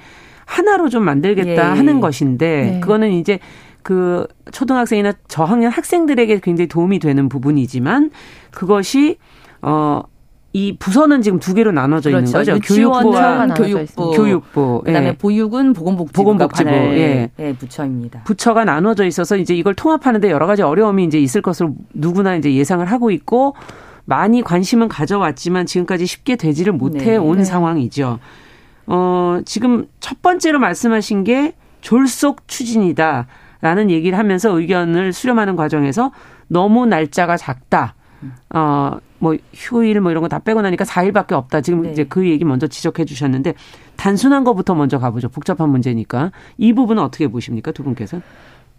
[0.47, 1.77] 하나로 좀 만들겠다 예.
[1.77, 2.81] 하는 것인데 네.
[2.81, 3.39] 그거는 이제
[3.85, 8.11] 그 초등학생이나 저학년 학생들에게 굉장히 도움이 되는 부분이지만
[8.51, 9.17] 그것이
[9.63, 10.03] 어.
[10.53, 12.43] 이 부서는 지금 두 개로 나눠져 그렇죠.
[12.43, 12.75] 있는 거죠.
[12.75, 14.83] 교육부와 교육부, 교육부.
[14.85, 15.13] 그다음에 예.
[15.13, 16.71] 보육은 보건복지부가 보건복지부.
[16.71, 17.31] 예.
[17.39, 17.53] 예.
[17.53, 18.23] 부처입니다.
[18.25, 22.85] 부처가 나눠져 있어서 이제 이걸 통합하는데 여러 가지 어려움이 이제 있을 것으로 누구나 이제 예상을
[22.85, 23.55] 하고 있고
[24.07, 27.17] 많이 관심은 가져왔지만 지금까지 쉽게 되지를 못해 네.
[27.17, 27.45] 온 네.
[27.45, 28.19] 상황이죠.
[28.89, 33.29] 어, 지금 첫 번째로 말씀하신 게 졸속 추진이다
[33.61, 36.11] 라는 얘기를 하면서 의견을 수렴하는 과정에서
[36.49, 37.95] 너무 날짜가 작다.
[38.53, 41.61] 어, 뭐 휴일 뭐 이런 거 다 빼고 나니까 4일밖에 없다.
[41.61, 41.93] 지금 네.
[41.93, 43.55] 이제 그 얘기 먼저 지적해 주셨는데
[43.97, 45.29] 단순한 것부터 먼저 가보죠.
[45.29, 46.33] 복잡한 문제니까.
[46.59, 47.73] 이 부분은 어떻게 보십니까?
[47.73, 48.21] 두 분께서?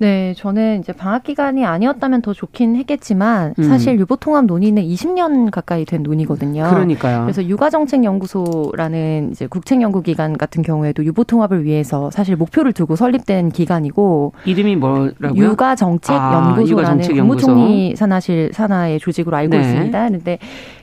[0.01, 3.63] 네, 저는 이제 방학 기간이 아니었다면 더 좋긴 했겠지만 음.
[3.65, 6.67] 사실 유보 통합 논의는 20년 가까이 된 논의거든요.
[6.71, 7.21] 그러니까요.
[7.21, 14.77] 그래서 육아정책연구소라는 이제 국책연구기관 같은 경우에도 유보 통합을 위해서 사실 목표를 두고 설립된 기관이고 이름이
[14.77, 15.35] 뭐라고요?
[15.35, 19.61] 육아정책연구소라는 아, 국무총리 산하실 산하의 조직으로 알고 네.
[19.61, 20.07] 있습니다.
[20.07, 20.39] 그런데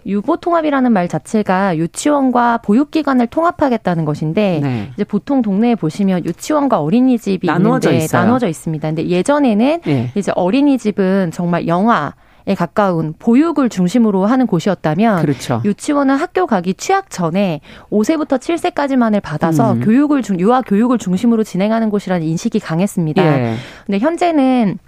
[0.07, 4.91] 유보 통합이라는 말 자체가 유치원과 보육기관을 통합하겠다는 것인데 네.
[4.95, 8.23] 이제 보통 동네에 보시면 유치원과 어린이집이 나눠져 있는데 있어요.
[8.23, 8.89] 나눠져 있습니다.
[8.89, 10.13] 근데 예전에는 네.
[10.15, 12.15] 이제 어린이집은 정말 영화
[12.49, 15.61] 에 가까운 보육을 중심으로 하는 곳이었다면 그렇죠.
[15.67, 17.61] 유치원은 학교 가기 취약 전에
[17.93, 19.81] 5세부터 7세까지만을 받아서 음.
[19.81, 23.23] 교육을 유아 교육을 중심으로 진행하는 곳이라는 인식이 강했습니다.
[23.23, 23.55] 예.
[23.85, 24.79] 근데 현재는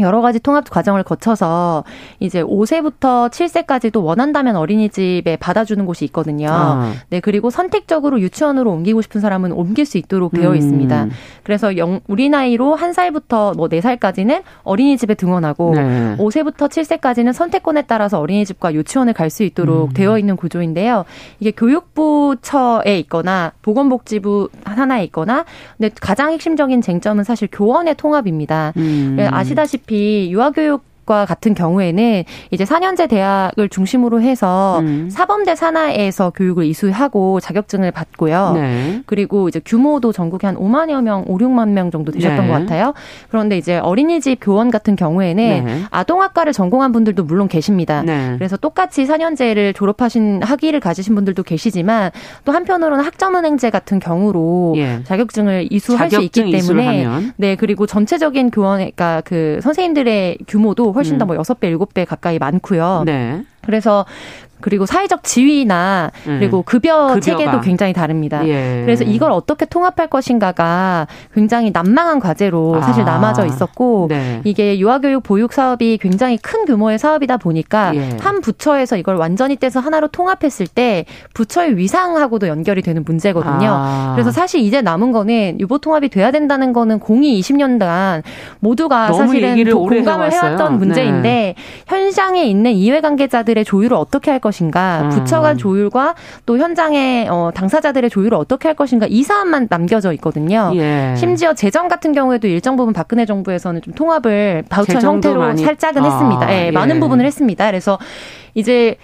[0.00, 1.84] 여러 가지 통합 과정을 거쳐서
[2.20, 6.48] 이제 5세부터 7세까지도 원한다면 어린이집에 받아주는 곳이 있거든요.
[6.50, 6.92] 아.
[7.10, 10.56] 네, 그리고 선택적으로 유치원으로 옮기고 싶은 사람은 옮길 수 있도록 되어 음.
[10.56, 11.06] 있습니다.
[11.44, 16.16] 그래서 영, 우리 나이로 1살부터 뭐 4살까지는 어린이집에 등원하고 네.
[16.18, 19.92] 5세부터 7세까지는 선택권에 따라서 어린이집과 유치원을 갈 수 있도록 음.
[19.92, 21.04] 되어 있는 구조인데요.
[21.38, 25.44] 이게 교육부처에 있거나 보건복지부 하나에 있거나
[25.76, 28.72] 근데 가장 핵심적인 쟁점은 사실 교원의 통합입니다.
[28.76, 29.18] 음.
[29.30, 35.08] 아시다시피 아시다시피 유아교육 과 같은 경우에는 이제 4년제 대학을 중심으로 해서 음.
[35.10, 38.52] 사범대 산하에서 교육을 이수하고 자격증을 받고요.
[38.52, 39.02] 네.
[39.06, 42.46] 그리고 이제 규모도 전국에 한 5만여 명, 5, 6만 명 정도 되셨던 네.
[42.46, 42.92] 것 같아요.
[43.30, 45.82] 그런데 이제 어린이집 교원 같은 경우에는 네.
[45.90, 48.02] 아동학과를 전공한 분들도 물론 계십니다.
[48.02, 48.34] 네.
[48.36, 52.10] 그래서 똑같이 4년제를 졸업하신 학위를 가지신 분들도 계시지만
[52.44, 55.00] 또 한편으로는 학점은행제 같은 경우로 예.
[55.04, 61.18] 자격증을 이수할 수 있기 때문에 네 그리고 전체적인 교원 그러니까 그 선생님들의 규모도 훨씬 음.
[61.18, 63.04] 더뭐 여섯 배 일곱 배 가까이 많고요.
[63.06, 63.42] 네.
[63.62, 64.04] 그래서
[64.60, 66.62] 그리고 사회적 지위나 그리고 음.
[66.64, 67.20] 급여 급여가.
[67.20, 68.46] 체계도 굉장히 다릅니다.
[68.46, 68.82] 예.
[68.84, 73.06] 그래서 이걸 어떻게 통합할 것인가가 굉장히 난망한 과제로 사실 아.
[73.06, 74.40] 남아져 있었고 네.
[74.44, 78.16] 이게 유아교육 보육 사업이 굉장히 큰 규모의 사업이다 보니까 예.
[78.20, 83.68] 한 부처에서 이걸 완전히 떼서 하나로 통합했을 때 부처의 위상하고도 연결이 되는 문제거든요.
[83.70, 84.12] 아.
[84.14, 88.22] 그래서 사실 이제 남은 거는 유보 통합이 돼야 된다는 거는 공이 20년간
[88.60, 91.54] 모두가 사실은 공감을 해왔던 문제인데 네.
[91.86, 95.10] 현장에 있는 이해관계자들의 조율을 어떻게 할 것 인가, 음.
[95.10, 96.14] 부처 간 조율과
[96.46, 100.72] 또 현장의 어, 당사자들의 조율을 어떻게 할 것인가 이 사안만 남겨져 있거든요.
[100.74, 101.14] 예.
[101.16, 105.64] 심지어 재정 같은 경우에도 일정 부분 박근혜 정부에서는 좀 통합을 바우처 형태로 많이.
[105.64, 106.52] 살짝은 아, 했습니다.
[106.52, 106.70] 예, 예.
[106.70, 107.66] 많은 부분을 했습니다.
[107.66, 107.98] 그래서
[108.54, 108.96] 이제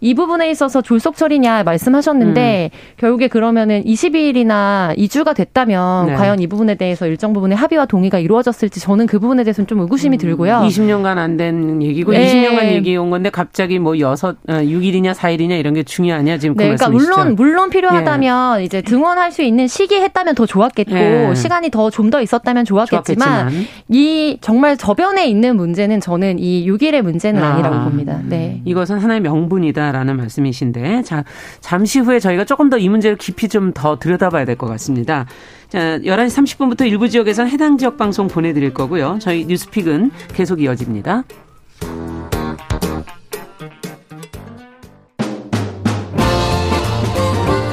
[0.00, 2.76] 이 부분에 있어서 졸속 처리냐 말씀하셨는데 음.
[2.96, 6.14] 결국에 그러면은 20일이나 2주가 됐다면 네.
[6.14, 10.16] 과연 이 부분에 대해서 일정 부분의 합의와 동의가 이루어졌을지 저는 그 부분에 대해서는 좀 의구심이
[10.16, 10.18] 음.
[10.18, 10.62] 들고요.
[10.66, 12.26] 20년간 안 된 얘기고 네.
[12.26, 16.62] 20년간 얘기 온 건데 갑자기 뭐 6, 6일이냐 어, 4일이냐 이런 게 중요하냐 지금 그
[16.62, 17.16] 네, 그러니까 말씀이시죠?
[17.16, 18.64] 물론 물론 필요하다면 예.
[18.64, 21.34] 이제 등원할 수 있는 시기 했다면 더 좋았겠고 예.
[21.34, 27.02] 시간이 더 좀 더 있었다면 좋았겠지만, 좋았겠지만, 이 정말 저변에 있는 문제는 저는 이 6일의
[27.02, 27.54] 문제는 아.
[27.54, 28.20] 아니라고 봅니다.
[28.24, 28.60] 네.
[28.64, 29.89] 이것은 하나의 명분이다.
[29.92, 31.24] 라는 말씀이신데, 자,
[31.60, 35.26] 잠시 후에 저희가 조금 더 이 문제를 깊이 좀 더 들여다봐야 될 것 같습니다.
[35.68, 39.18] 자, 11시 30분부터 일부 지역에서는 해당 지역 방송 보내드릴 거고요.
[39.20, 41.24] 저희 뉴스픽은 계속 이어집니다.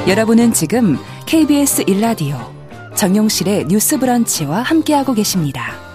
[0.08, 2.36] 여러분은 지금 KBS 1라디오
[2.96, 5.87] 정용실의 뉴스 브런치와 함께하고 계십니다.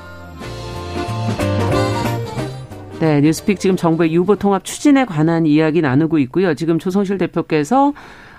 [3.03, 6.53] 네, 뉴스픽 지금 정부의 유보 통합 추진에 관한 이야기 나누고 있고요.
[6.53, 7.91] 지금 조성실 대표께서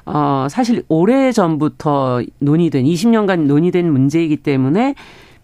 [0.06, 4.94] 어 사실 오래 전부터 논의된 20년간 논의된 문제이기 때문에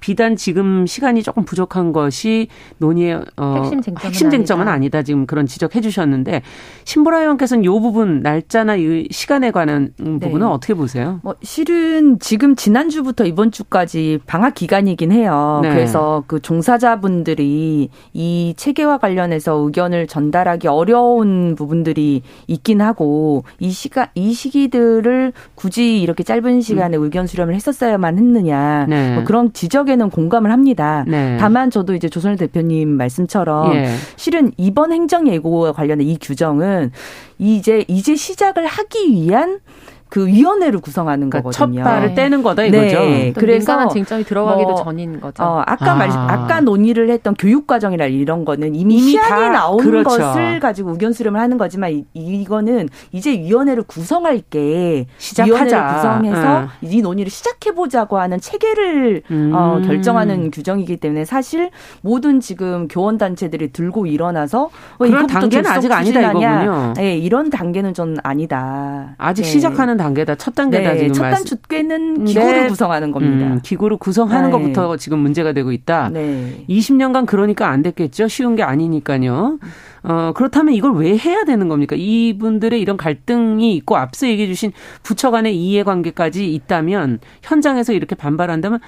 [0.00, 4.80] 비단 지금 시간이 조금 부족한 것이 논의의 어, 핵심 쟁점은, 핵심 쟁점은 아니다.
[4.80, 5.02] 아니다.
[5.02, 6.42] 지금 그런 지적해 주셨는데
[6.84, 10.18] 신보라 의원께서는 이 부분 날짜나 이 시간에 관한 네.
[10.18, 11.20] 부분은 어떻게 보세요?
[11.22, 15.60] 뭐 실은 지금 지난주부터 이번 주까지 방학 기간이긴 해요.
[15.62, 15.70] 네.
[15.70, 24.32] 그래서 그 종사자분들이 이 체계와 관련해서 의견을 전달하기 어려운 부분들이 있긴 하고 이 시간 이
[24.32, 27.04] 시기들을 굳이 이렇게 짧은 시간에 음.
[27.04, 29.14] 의견 수렴을 했었어야만 했느냐 네.
[29.14, 31.05] 뭐 그런 지적 지적에는 공감을 합니다.
[31.09, 31.37] 네.
[31.38, 33.88] 다만 저도 이제 조선일 대표님 말씀처럼 예.
[34.16, 36.92] 실은 이번 행정 예고와 관련된 이 규정은
[37.38, 39.59] 이제 이제 시작을 하기 위한
[40.10, 41.82] 그 위원회를 구성하는 그러니까 거거든요.
[41.82, 42.98] 첫 발을 떼는 거다 이거죠.
[42.98, 43.32] 네.
[43.32, 45.42] 그래서 쟁점이 들어가기도 뭐, 전인 거죠.
[45.42, 45.94] 어, 아까 아.
[45.94, 50.10] 말 아까 논의를 했던 교육 과정이나 이런 거는 이미, 이미 시안이 나온 그렇죠.
[50.10, 55.54] 것을 가지고 의견 수렴을 하는 거지만 이, 이거는 이제 위원회를 구성할 게 시작하자.
[55.54, 56.68] 위원회를 구성해서 어.
[56.82, 59.52] 이 논의를 시작해 보자고 하는 체계를 어, 음.
[59.54, 61.70] 어, 결정하는 규정이기 때문에 사실
[62.00, 66.94] 모든 지금 교원 단체들이 들고 일어나서 어, 그런 단계는 아직 아니다 이거군요.
[66.96, 69.14] 네, 이런 단계는 전 아니다.
[69.18, 69.48] 아직 네.
[69.48, 70.36] 시작하는 단계다.
[70.36, 70.92] 첫 단계다.
[70.92, 72.66] 네, 지금 첫 단축계는 기구를 네.
[72.68, 73.46] 구성하는 겁니다.
[73.46, 74.52] 음, 기구를 구성하는 네.
[74.52, 76.08] 것부터 지금 문제가 되고 있다.
[76.08, 76.64] 네.
[76.68, 78.28] 20년간 그러니까 안 됐겠죠.
[78.28, 79.58] 쉬운 게 아니니까요.
[80.02, 81.94] 어, 그렇다면 이걸 왜 해야 되는 겁니까?
[81.98, 88.80] 이분들의 이런 갈등이 있고 앞서 얘기해 주신 부처 간의 이해관계까지 있다면 현장에서 이렇게 반발한다면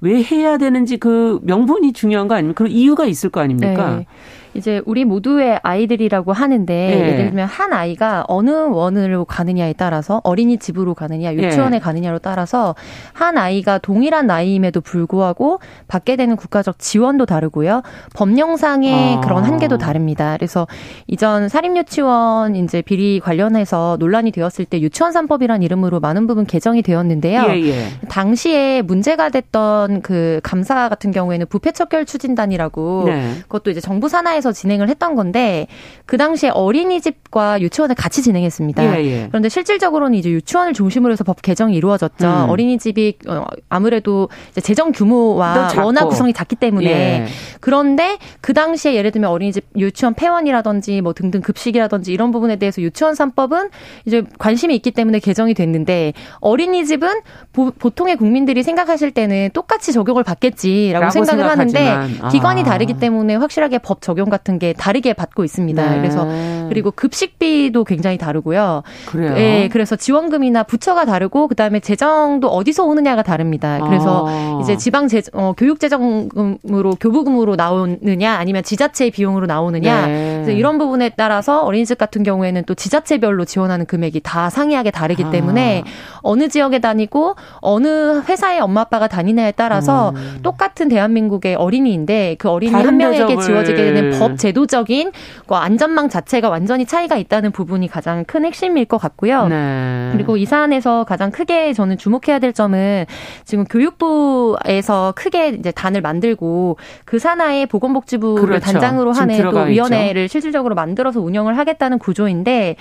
[0.00, 2.58] 왜 해야 되는지 그 명분이 중요한 거 아닙니까?
[2.58, 3.96] 그런 이유가 있을 거 아닙니까?
[3.96, 4.06] 네.
[4.54, 6.98] 이제 우리 모두의 아이들이라고 하는데 예.
[6.98, 11.80] 예를 들면 한 아이가 어느 원으로 가느냐에 따라서 어린이 집으로 가느냐 유치원에 예.
[11.80, 12.74] 가느냐로 따라서
[13.12, 17.82] 한 아이가 동일한 나이임에도 불구하고 받게 되는 국가적 지원도 다르고요
[18.14, 19.20] 법령상의 아.
[19.20, 20.34] 그런 한계도 다릅니다.
[20.36, 20.66] 그래서
[21.06, 27.46] 이전 사립유치원 이제 비리 관련해서 논란이 되었을 때 유치원 3법이란 이름으로 많은 부분 개정이 되었는데요.
[27.50, 27.86] 예, 예.
[28.08, 33.34] 당시에 문제가 됐던 그 감사 같은 경우에는 부패척결 추진단이라고 네.
[33.42, 35.66] 그것도 이제 정부 산하에 하에서 진행을 했던 건데
[36.06, 38.98] 그 당시에 어린이집과 유치원을 같이 진행했습니다.
[38.98, 39.26] 예, 예.
[39.28, 42.26] 그런데 실질적으로는 이제 유치원을 중심으로 해서 법 개정이 이루어졌죠.
[42.26, 42.50] 음.
[42.50, 44.28] 어린이집이 어, 아무래도
[44.62, 47.26] 재정 규모와 워낙 구성이 작기 때문에 예.
[47.60, 53.14] 그런데 그 당시에 예를 들면 어린이집 유치원 폐원이라든지 뭐 등등 급식이라든지 이런 부분에 대해서 유치원
[53.14, 53.70] 3법은
[54.06, 57.08] 이제 관심이 있기 때문에 개정이 됐는데 어린이집은
[57.52, 61.50] 보, 통의 국민들이 생각하실 때는 똑같이 적용을 받겠지라고 생각을.
[61.50, 62.64] 하는데 기관이 아.
[62.64, 65.90] 다르기 때문에 확실하게 법 적용 같은 게 다르게 받고 있습니다.
[65.90, 65.96] 네.
[65.98, 66.26] 그래서
[66.68, 68.82] 그리고 급식비도 굉장히 다르고요.
[69.06, 69.34] 그래요.
[69.36, 73.80] 예, 그래서 지원금이나 부처가 다르고 그다음에 재정도 어디서 오느냐가 다릅니다.
[73.80, 74.58] 그래서 아.
[74.62, 80.39] 이제 지방 재 어, 교육 재정금으로 교부금으로 나오느냐 아니면 지자체 비용으로 나오느냐 네.
[80.42, 85.30] 그래서 이런 부분에 따라서 어린이집 같은 경우에는 또 지자체별로 지원하는 금액이 다 상이하게 다르기 아.
[85.30, 85.84] 때문에
[86.22, 90.38] 어느 지역에 다니고 어느 회사의 엄마 아빠가 다니냐에 따라서 음.
[90.42, 95.12] 똑같은 대한민국의 어린이인데 그 어린이 한 명에게 지워지게 되는 법 제도적인
[95.46, 99.48] 그 안전망 자체가 완전히 차이가 있다는 부분이 가장 큰 핵심일 것 같고요.
[99.48, 100.10] 네.
[100.12, 103.06] 그리고 이 사안에서 가장 크게 저는 주목해야 될 점은
[103.44, 108.64] 지금 교육부에서 크게 이제 단을 만들고 그 산하에 보건복지부를 그렇죠.
[108.72, 110.28] 단장으로 하는 또 위원회를.
[110.30, 112.76] 실질적으로 만들어서 운영을 하겠다는 구조인데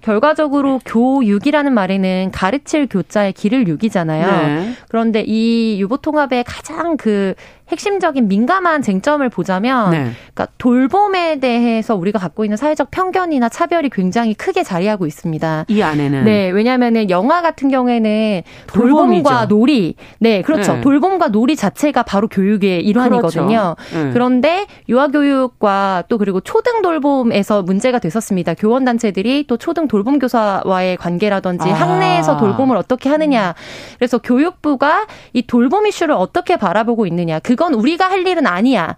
[0.00, 4.26] 결과적으로 교육이라는 말에는 가르칠 교자의 길을 육이잖아요.
[4.26, 4.72] 네.
[4.88, 7.34] 그런데 이 유보통합의 가장 그
[7.74, 10.10] 핵심적인 민감한 쟁점을 보자면 네.
[10.32, 15.64] 그러니까 돌봄에 대해서 우리가 갖고 있는 사회적 편견이나 차별이 굉장히 크게 자리하고 있습니다.
[15.66, 19.46] 이 안에는 네, 왜냐하면은 영화 같은 경우에는 돌봄과 돌봄이죠.
[19.48, 20.74] 놀이 네, 그렇죠.
[20.74, 20.80] 네.
[20.82, 23.74] 돌봄과 놀이 자체가 바로 교육의 일환이거든요.
[23.76, 24.04] 그렇죠.
[24.06, 24.12] 네.
[24.12, 28.54] 그런데 유아 교육과 또 그리고 초등 돌봄에서 문제가 됐었습니다.
[28.54, 31.74] 교원 단체들이 또 초등 돌봄 교사와의 관계라든지 아.
[31.74, 33.54] 학내에서 돌봄을 어떻게 하느냐.
[33.98, 37.40] 그래서 교육부가 이 돌봄 이슈를 어떻게 바라보고 있느냐.
[37.40, 38.96] 그거 그건 우리가 할 일은 아니야.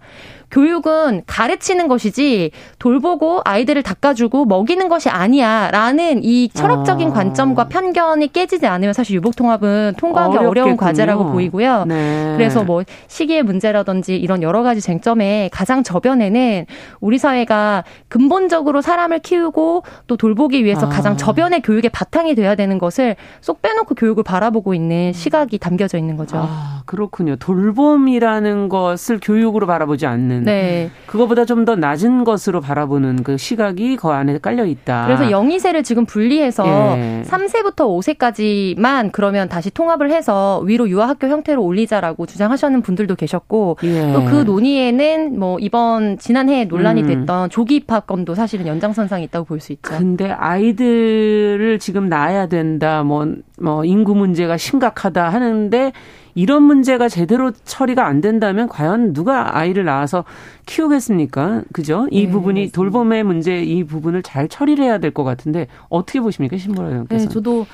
[0.49, 7.13] 교육은 가르치는 것이지 돌보고 아이들을 닦아주고 먹이는 것이 아니야라는 이 철학적인 아.
[7.13, 10.49] 관점과 편견이 깨지지 않으면 사실 유복 통합은 통과하기 어렵겠군요.
[10.49, 11.85] 어려운 과제라고 보이고요.
[11.85, 12.33] 네.
[12.37, 16.65] 그래서 뭐 시기의 문제라든지 이런 여러 가지 쟁점에 가장 저변에는
[17.01, 20.89] 우리 사회가 근본적으로 사람을 키우고 또 돌보기 위해서 아.
[20.89, 26.15] 가장 저변의 교육의 바탕이 돼야 되는 것을 쏙 빼놓고 교육을 바라보고 있는 시각이 담겨져 있는
[26.15, 26.37] 거죠.
[26.37, 27.35] 아, 그렇군요.
[27.35, 30.89] 돌봄이라는 것을 교육으로 바라보지 않는 하는 네.
[31.05, 35.05] 그거보다 좀 더 낮은 것으로 바라보는 그 시각이 그 안에 깔려 있다.
[35.05, 37.23] 그래서 영이세를 지금 분리해서 예.
[37.27, 44.13] 3세부터 5세까지만 그러면 다시 통합을 해서 위로 유아학교 형태로 올리자라고 주장하시는 분들도 계셨고 예.
[44.13, 47.07] 또그 논의에는 뭐 이번 지난해 논란이 음.
[47.07, 49.81] 됐던 조기 입학권도 사실은 연장선상에 있다고 볼 수 있죠.
[49.89, 53.03] 근데 아이들을 지금 낳아야 된다.
[53.03, 55.91] 뭐뭐 인구 문제가 심각하다 하는데
[56.37, 60.23] 이런 문제가 제대로 처리가 안 된다면 과연 누가 아이를 낳아서
[60.67, 61.63] 키우겠습니까?
[61.73, 62.07] 그죠?
[62.11, 62.75] 이 네, 부분이 맞습니다.
[62.75, 67.25] 돌봄의 문제 이 부분을 잘 처리를 해야 될 것 같은데 어떻게 보십니까, 신보라 의원께서?
[67.25, 67.65] 네, 저도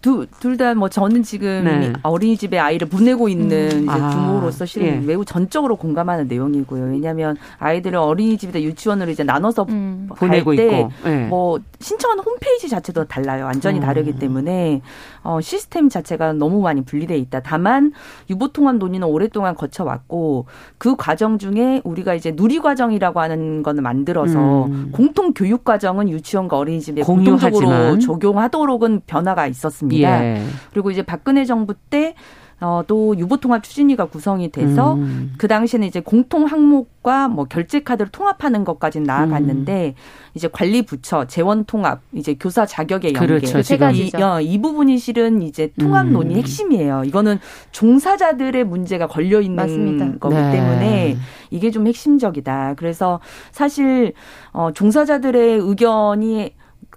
[0.00, 1.92] 둘다 뭐 저는 지금 네.
[2.02, 3.82] 어린이집에 아이를 보내고 있는 음.
[3.84, 4.92] 이제 아, 부모로서 실은 예.
[4.98, 6.84] 매우 전적으로 공감하는 내용이고요.
[6.92, 10.08] 왜냐하면 아이들을 어린이집이나 유치원으로 이제 나눠서 음.
[10.16, 11.26] 보내고 있고 예.
[11.28, 13.46] 뭐 신청하는 홈페이지 자체도 달라요.
[13.46, 13.82] 완전히 음.
[13.82, 14.82] 다르기 때문에
[15.22, 17.40] 어, 시스템 자체가 너무 많이 분리돼 있다.
[17.40, 17.92] 다만
[18.28, 20.46] 유보 통합 논의는 오랫동안 거쳐 왔고
[20.76, 24.90] 그 과정 중에 우리가 이제 누리 과정이라고 하는 거는 만들어서 음.
[24.92, 29.77] 공통 교육 과정은 유치원과 어린이집에 공통적으로 적용하도록은 변화가 있었습니다.
[29.78, 30.24] 있었습니다.
[30.24, 30.42] 예.
[30.72, 32.14] 그리고 이제 박근혜 정부 때
[32.60, 35.32] 어, 또 유보통합 추진위가 구성이 돼서 음.
[35.38, 40.02] 그 당시에는 이제 공통 항목과 뭐 결제 카드를 통합하는 것까지 나아갔는데 음.
[40.34, 44.60] 이제 관리 부처 재원 통합 이제 교사 자격의 연계 그렇죠, 세 가지 이, 어, 이
[44.60, 46.38] 부분이 실은 이제 통합 논의 음.
[46.38, 47.04] 핵심이에요.
[47.04, 47.38] 이거는
[47.70, 50.18] 종사자들의 문제가 걸려 있는 맞습니다.
[50.18, 50.50] 거기 네.
[50.50, 51.16] 때문에
[51.50, 52.74] 이게 좀 핵심적이다.
[52.76, 53.20] 그래서
[53.52, 54.14] 사실
[54.52, 56.54] 어 종사자들의 의견이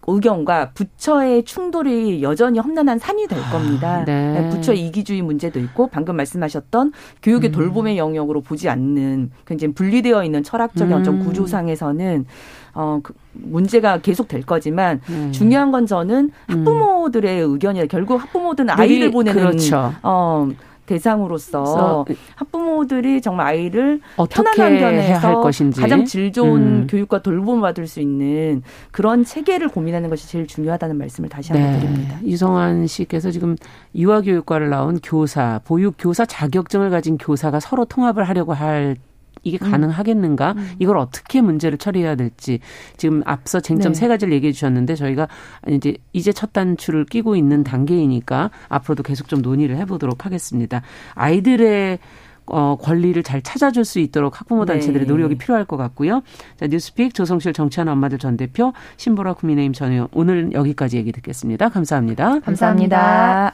[0.08, 3.98] 의견과 부처의 충돌이 여전히 험난한 산이 될 겁니다.
[3.98, 4.50] 아, 네.
[4.50, 7.52] 부처 이기주의 문제도 있고 방금 말씀하셨던 교육의 음.
[7.52, 11.00] 돌봄의 영역으로 보지 않는 굉장히 분리되어 있는 철학적인 음.
[11.00, 12.26] 어떤 구조상에서는
[12.74, 15.32] 어, 그 문제가 계속 될 거지만 음.
[15.32, 17.88] 중요한 건 저는 학부모들의 의견이에요.
[17.88, 19.94] 결국 학부모들은 아이를 보내는 그렇죠.
[20.04, 20.50] 어,
[20.92, 25.42] 대상으로서 학부모들이 정말 아이를 편한 환경에서
[25.80, 26.88] 가장 질 좋은 음.
[26.90, 31.80] 교육과 돌봄을 받을 수 있는 그런 체계를 고민하는 것이 제일 중요하다는 말씀을 다시 한번 네.
[31.80, 32.20] 드립니다.
[32.24, 33.56] 유성환 씨께서 지금
[33.96, 38.98] 유아교육과를 나온 교사, 보육 교사 자격증을 가진 교사가 서로 통합을 하려고 할
[39.44, 39.72] 이게 음.
[39.72, 40.54] 가능하겠는가?
[40.54, 40.72] 음.
[40.80, 42.60] 이걸 어떻게 문제를 처리해야 될지
[42.98, 44.00] 지금 앞서 쟁점 네.
[44.00, 45.28] 세 가지를 얘기해 주셨는데 저희가
[45.70, 50.82] 이제 이제 첫 단추를 끼고 있는 단계이니까 앞으로도 계속 좀 논의를 해보도록 하겠습니다.
[51.16, 52.00] 아이들의
[52.48, 55.08] 어, 권리를 잘 찾아줄 수 있도록 학부모 단체들의 네.
[55.08, 56.22] 노력이 필요할 것 같고요.
[56.58, 61.70] 자, 뉴스픽 조성실 정치하는 엄마들 전 대표 신보라 국민의힘 전 의원 오늘 여기까지 얘기 듣겠습니다.
[61.70, 62.40] 감사합니다.
[62.40, 63.54] 감사합니다.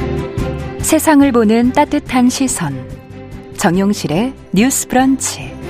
[0.81, 2.75] 세상을 보는 따뜻한 시선.
[3.57, 5.60] 정용실의 뉴스 브런치.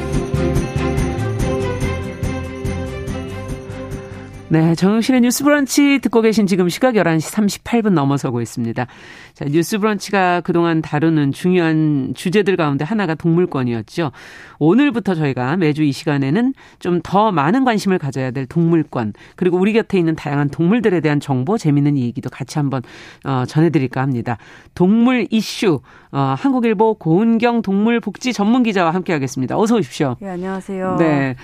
[4.52, 8.86] 네, 정영실의 뉴스 브런치 듣고 계신 지금 시각 11시 38분 넘어서고 있습니다.
[9.34, 14.12] 자, 뉴스 브런치가 그동안 다루는 중요한 주제들 가운데 하나가 동물권이었죠.
[14.60, 19.98] 오늘부터 저희가 매주 이 시간에는 좀 더 많은 관심을 가져야 될 동물권, 그리고 우리 곁에
[19.98, 22.82] 있는 다양한 동물들에 대한 정보, 재밌는 얘기도 같이 한번
[23.24, 24.38] 어, 전해드릴까 합니다.
[24.76, 25.80] 동물 이슈,
[26.12, 29.58] 어, 한국일보 고은경 동물복지 전문기자와 함께 하겠습니다.
[29.58, 30.18] 어서 오십시오.
[30.20, 30.98] 네, 안녕하세요.
[31.00, 31.36] 네.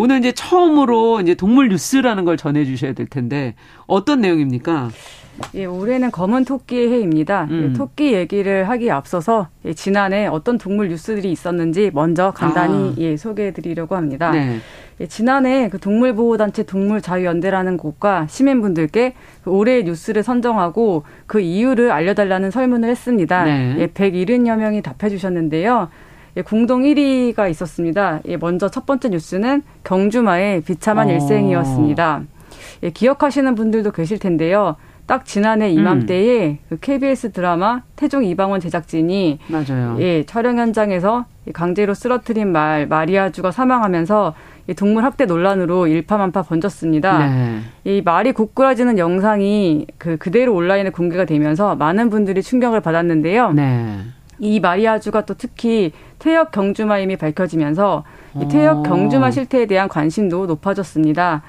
[0.00, 3.56] 오늘 이제 처음으로 이제 동물 뉴스라는 걸 전해 주셔야 될 텐데
[3.88, 4.90] 어떤 내용입니까?
[5.56, 7.48] 예, 올해는 검은 토끼 해입니다.
[7.50, 7.70] 예, 음.
[7.70, 12.94] 예, 토끼 얘기를 하기에 앞서서 예, 지난해 어떤 동물 뉴스들이 있었는지 먼저 간단히 아.
[12.98, 14.30] 예, 소개해 드리려고 합니다.
[14.30, 14.60] 네.
[15.00, 22.88] 예, 지난해 그 동물보호단체 동물자유연대라는 곳과 시민분들께 그 올해의 뉴스를 선정하고 그 이유를 알려달라는 설문을
[22.88, 23.44] 했습니다.
[23.44, 23.74] 네.
[23.80, 25.88] 예, 170여 명이 답해 주셨는데요.
[26.38, 28.20] 예, 공동 1위가 있었습니다.
[28.28, 31.12] 예, 먼저 첫 번째 뉴스는 경주마의 비참한 어.
[31.12, 32.22] 일생이었습니다.
[32.84, 34.76] 예, 기억하시는 분들도 계실 텐데요.
[35.06, 36.58] 딱 지난해 이맘때에 음.
[36.68, 39.96] 그 KBS 드라마 태종 이방원 제작진이 맞아요.
[40.00, 41.24] 예, 촬영 현장에서
[41.54, 44.34] 강제로 쓰러뜨린 말 마리아주가 사망하면서
[44.68, 47.26] 이 동물 학대 논란으로 일파만파 번졌습니다.
[47.26, 47.60] 네.
[47.84, 53.52] 이 말이 고꾸라지는 영상이 그 그대로 온라인에 공개가 되면서 많은 분들이 충격을 받았는데요.
[53.52, 53.98] 네.
[54.38, 58.04] 이 마리아주가 또 특히 퇴역 경주마임이 밝혀지면서
[58.40, 61.42] 이 퇴역 경주마 실태에 대한 관심도 높아졌습니다.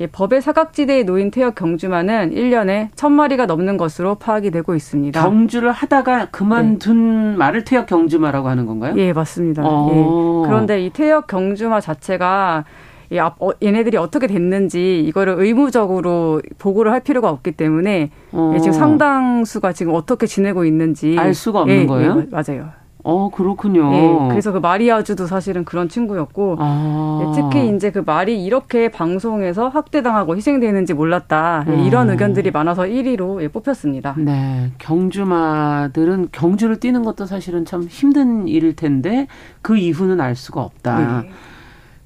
[0.00, 5.22] 예, 법의 사각지대에 놓인 퇴역 경주마는 1년에 1000마리가 넘는 것으로 파악이 되고 있습니다.
[5.22, 7.36] 경주를 하다가 그만둔 네.
[7.36, 8.94] 말을 퇴역 경주마라고 하는 건가요?
[8.96, 9.62] 예, 맞습니다.
[9.62, 10.04] 예.
[10.46, 12.64] 그런데 이 퇴역 경주마 자체가
[13.12, 13.32] 이 어,
[13.62, 18.52] 얘네들이 어떻게 됐는지 이거를 의무적으로 보고를 할 필요가 없기 때문에 어.
[18.54, 22.22] 예, 지금 상당수가 지금 어떻게 지내고 있는지 알 수가 없는 예, 거예요?
[22.22, 22.70] 예, 맞아요.
[23.04, 23.90] 어, 그렇군요.
[23.90, 27.20] 네, 그래서 그 마리아주도 사실은 그런 친구였고, 아.
[27.20, 31.64] 네, 특히 이제 그 말이 이렇게 방송에서 학대당하고 희생되는지 몰랐다.
[31.66, 32.12] 네, 이런 음.
[32.12, 34.14] 의견들이 많아서 1위로 예, 뽑혔습니다.
[34.18, 34.70] 네.
[34.78, 39.26] 경주마들은 경주를 뛰는 것도 사실은 참 힘든 일일 텐데,
[39.62, 41.22] 그 이후는 알 수가 없다.
[41.22, 41.30] 네.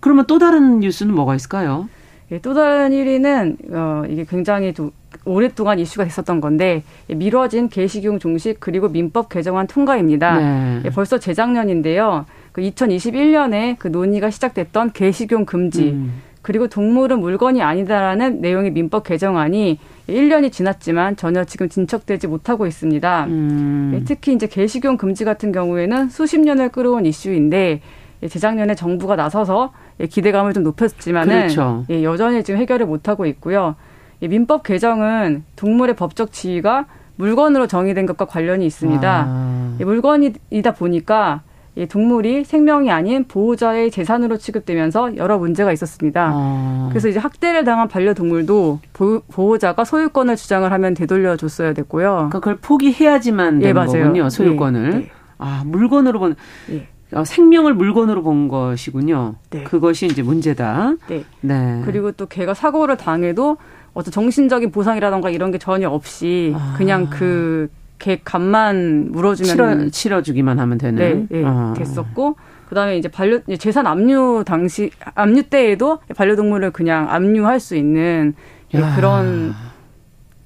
[0.01, 1.89] 그러면 또 다른 뉴스는 뭐가 있을까요?
[2.33, 4.91] 예, 또 다른 1위는, 어, 이게 굉장히 또
[5.25, 10.39] 오랫동안 이슈가 됐었던 건데 미뤄진 개식용 종식 그리고 민법 개정안 통과입니다.
[10.39, 10.83] 네.
[10.85, 12.27] 예, 벌써 재작년인데요.
[12.53, 16.23] 그 2021년에 그 논의가 시작됐던 개식용 금지 음.
[16.43, 19.79] 그리고 동물은 물건이 아니다라는 내용의 민법 개정안이
[20.09, 23.25] 1년이 지났지만 전혀 지금 진척되지 못하고 있습니다.
[23.27, 23.93] 음.
[23.95, 27.81] 예, 특히 이제 개식용 금지 같은 경우에는 수십 년을 끌어온 이슈인데
[28.23, 31.85] 예, 재작년에 정부가 나서서 기대감을 좀 높였지만은 그렇죠.
[31.91, 33.77] 여전히 지금 해결을 못 하고 있고요.
[34.21, 36.87] 민법 개정은 동물의 법적 지위가
[37.17, 39.25] 물건으로 정의된 것과 관련이 있습니다.
[39.27, 39.77] 아.
[39.79, 41.43] 물건이다 보니까
[41.91, 46.31] 동물이 생명이 아닌 보호자의 재산으로 취급되면서 여러 문제가 있었습니다.
[46.35, 46.87] 아.
[46.91, 52.15] 그래서 이제 학대를 당한 반려동물도 보 호자가 소유권을 주장을 하면 되돌려줬어야 됐고요.
[52.15, 54.31] 그러니까 그걸 포기해야지만 되는 예, 거군요.
[54.31, 54.91] 소유권을.
[54.91, 55.11] 네, 네.
[55.39, 56.37] 아 물건으로 본.
[56.69, 56.89] 네.
[57.13, 59.37] 어, 생명을 물건으로 본 것이군요.
[59.51, 59.63] 네.
[59.65, 60.95] 그것이 이제 문제다.
[61.09, 61.25] 네.
[61.41, 61.83] 네.
[61.85, 63.57] 그리고 또 개가 사고를 당해도
[63.95, 66.75] 어떤 정신적인 보상이라던가 이런 게 전혀 없이 아.
[66.77, 71.75] 그냥 그개 값만 물어주면 치러, 치러 주기만 하면 되는 네, 네 아.
[71.77, 72.37] 됐었고
[72.69, 78.35] 그다음에 이제 반려 재산 압류 당시 압류 때에도 반려동물을 그냥 압류할 수 있는
[78.73, 79.55] 네, 그런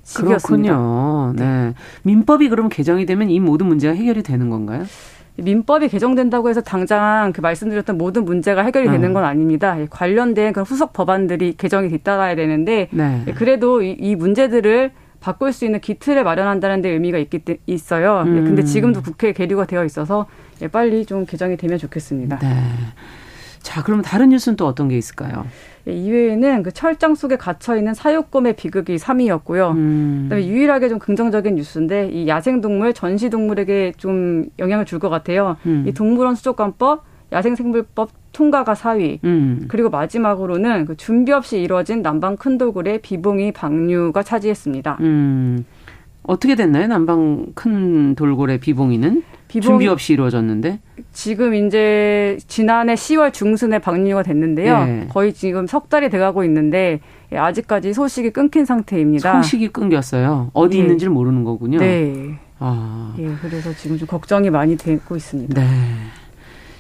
[0.04, 0.76] 시기였습니다.
[0.76, 1.32] 그렇군요.
[1.36, 1.44] 네.
[1.44, 1.74] 네.
[2.02, 4.84] 민법이 그럼 개정이 되면 이 모든 문제가 해결이 되는 건가요?
[5.36, 9.14] 민법이 개정된다고 해서 당장 그 말씀드렸던 모든 문제가 해결이 되는 어.
[9.14, 9.76] 건 아닙니다.
[9.88, 13.24] 관련된 그런 후속 법안들이 개정이 뒤따라야 되는데 네.
[13.34, 18.22] 그래도 이, 이 문제들을 바꿀 수 있는 기틀을 마련한다는 데 의미가 있기 때, 있어요.
[18.26, 18.44] 음.
[18.44, 20.26] 근데 지금도 국회에 계류가 되어 있어서
[20.62, 22.38] 예, 빨리 좀 개정이 되면 좋겠습니다.
[22.38, 22.62] 네.
[23.62, 25.46] 자, 그럼 다른 뉴스는 또 어떤 게 있을까요?
[25.90, 29.72] 예, 이외에는 그 철장 속에 갇혀 있는 사육곰의 비극이 3위였고요.
[29.72, 30.20] 음.
[30.28, 35.56] 그다음에 유일하게 좀 긍정적인 뉴스인데 이 야생 동물, 전시 동물에게 좀 영향을 줄 것 같아요.
[35.66, 35.84] 음.
[35.88, 39.18] 이 동물원 수족관법, 야생생물법 통과가 4위.
[39.24, 39.64] 음.
[39.68, 44.98] 그리고 마지막으로는 그 준비 없이 이루어진 남방 큰 돌고래 비봉이 방류가 차지했습니다.
[45.00, 45.64] 음.
[46.22, 46.86] 어떻게 됐나요?
[46.86, 49.22] 남방 큰 돌고래 비봉이는?
[49.48, 50.78] 비봉, 준비 없이 이루어졌는데
[51.12, 54.84] 지금 이제 지난해 10월 중순에 방류가 됐는데요.
[54.84, 55.06] 네.
[55.10, 57.00] 거의 지금 석 달이 돼가고 있는데
[57.32, 59.42] 예, 아직까지 소식이 끊긴 상태입니다.
[59.42, 60.50] 소식이 끊겼어요.
[60.52, 60.82] 어디 네.
[60.84, 61.78] 있는지를 모르는 거군요.
[61.78, 62.38] 네.
[62.60, 63.14] 아.
[63.18, 65.60] 예, 그래서 지금 좀 걱정이 많이 되고 있습니다.
[65.60, 65.68] 네.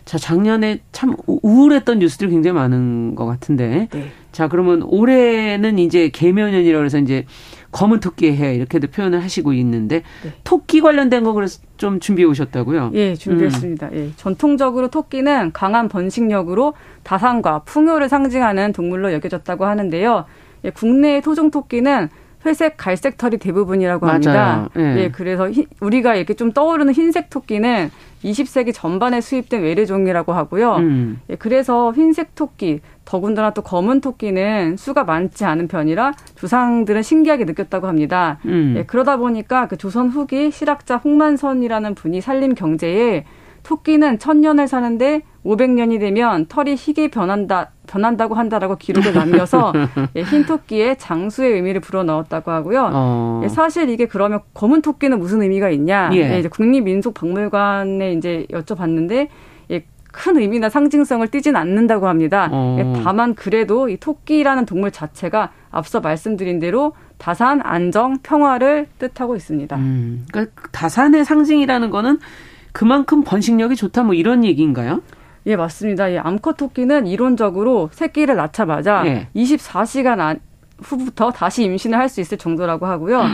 [0.04, 3.88] 자, 작년에 참 우울했던 뉴스들이 굉장히 많은 것 같은데.
[3.92, 4.10] 네.
[4.32, 7.26] 자, 그러면 올해는 이제 개면연이라고 해서 이제
[7.72, 10.32] 검은 토끼의 해 이렇게도 표현을 하시고 있는데 네.
[10.44, 12.90] 토끼 관련된 거 그래서 좀 준비해 오셨다고요?
[12.94, 13.88] 예, 준비했습니다.
[13.88, 13.94] 음.
[13.94, 14.10] 예.
[14.16, 20.24] 전통적으로 토끼는 강한 번식력으로 다산과 풍요를 상징하는 동물로 여겨졌다고 하는데요.
[20.64, 22.08] 예, 국내의 토종 토끼는
[22.44, 24.68] 회색, 갈색 털이 대부분이라고 합니다.
[24.76, 24.96] 예.
[24.96, 27.90] 예, 그래서 히, 우리가 이렇게 좀 떠오르는 흰색 토끼는
[28.24, 30.76] 20세기 전반에 수입된 외래종이라고 하고요.
[30.76, 31.20] 음.
[31.30, 37.86] 예, 그래서 흰색 토끼, 더군다나 또 검은 토끼는 수가 많지 않은 편이라 조상들은 신기하게 느꼈다고
[37.86, 38.38] 합니다.
[38.46, 38.74] 음.
[38.76, 43.24] 예, 그러다 보니까 그 조선 후기 실학자 홍만선이라는 분이 살림 경제에
[43.70, 49.72] 토끼는 천년을 사는데 500년이 되면 털이 희게 변한다 변한다고 한다라고 기록을 남겨서
[50.16, 52.90] 예, 흰 토끼의 장수의 의미를 불어 넣었다고 하고요.
[52.92, 53.40] 어.
[53.44, 56.10] 예, 사실 이게 그러면 검은 토끼는 무슨 의미가 있냐?
[56.14, 56.34] 예.
[56.34, 59.28] 예, 이제 국립민속박물관에 이제 여쭤봤는데
[59.70, 62.48] 예, 큰 의미나 상징성을 띠진 않는다고 합니다.
[62.50, 62.76] 어.
[62.80, 69.76] 예, 다만 그래도 이 토끼라는 동물 자체가 앞서 말씀드린 대로 다산, 안정, 평화를 뜻하고 있습니다.
[69.76, 72.18] 음, 그러니까 다산의 상징이라는 거는
[72.72, 75.02] 그만큼 번식력이 좋다 뭐 이런 얘기인가요?
[75.46, 76.12] 예, 맞습니다.
[76.12, 79.28] 예, 암컷 토끼는 이론적으로 새끼를 낳자마자 예.
[79.34, 80.38] 24시간 안,
[80.82, 83.24] 후부터 다시 임신을 할 수 있을 정도라고 하고요.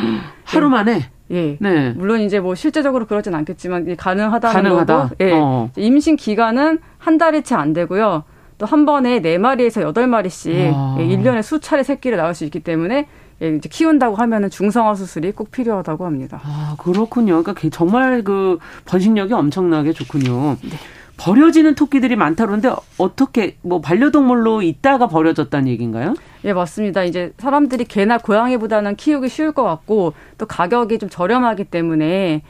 [0.45, 1.11] 하루 만에?
[1.31, 1.57] 예.
[1.61, 1.91] 네.
[1.97, 4.97] 물론 이제 뭐 실제적으로 그러진 않겠지만 가능하다는 가능하다.
[4.97, 5.15] 거고.
[5.21, 5.33] 예.
[5.33, 5.71] 어.
[5.77, 8.25] 임신 기간은 한 달이 채 안 되고요.
[8.59, 12.97] 또 한 번에 네 마리에서 여덟 마리씩 예, 1년에 수차례 새끼를 낳을 수 있기 때문에
[12.97, 13.07] 예,
[13.41, 16.41] 이제 키운다고 하면은 중성화 수술이 꼭 필요하다고 합니다.
[16.43, 17.43] 아, 그렇군요.
[17.43, 20.57] 그러니까 정말 그 번식력이 엄청나게 좋군요.
[20.63, 20.71] 네.
[21.19, 26.15] 버려지는 토끼들이 많다 그러는데 어떻게 뭐 반려동물로 있다가 버려졌다는 얘기인가요?
[26.45, 27.05] 예, 맞습니다.
[27.05, 32.43] 이제 사람들이 개나 고양이보다는 키우기 쉬울 것 같고 또 가격이 좀 저렴하기 때문에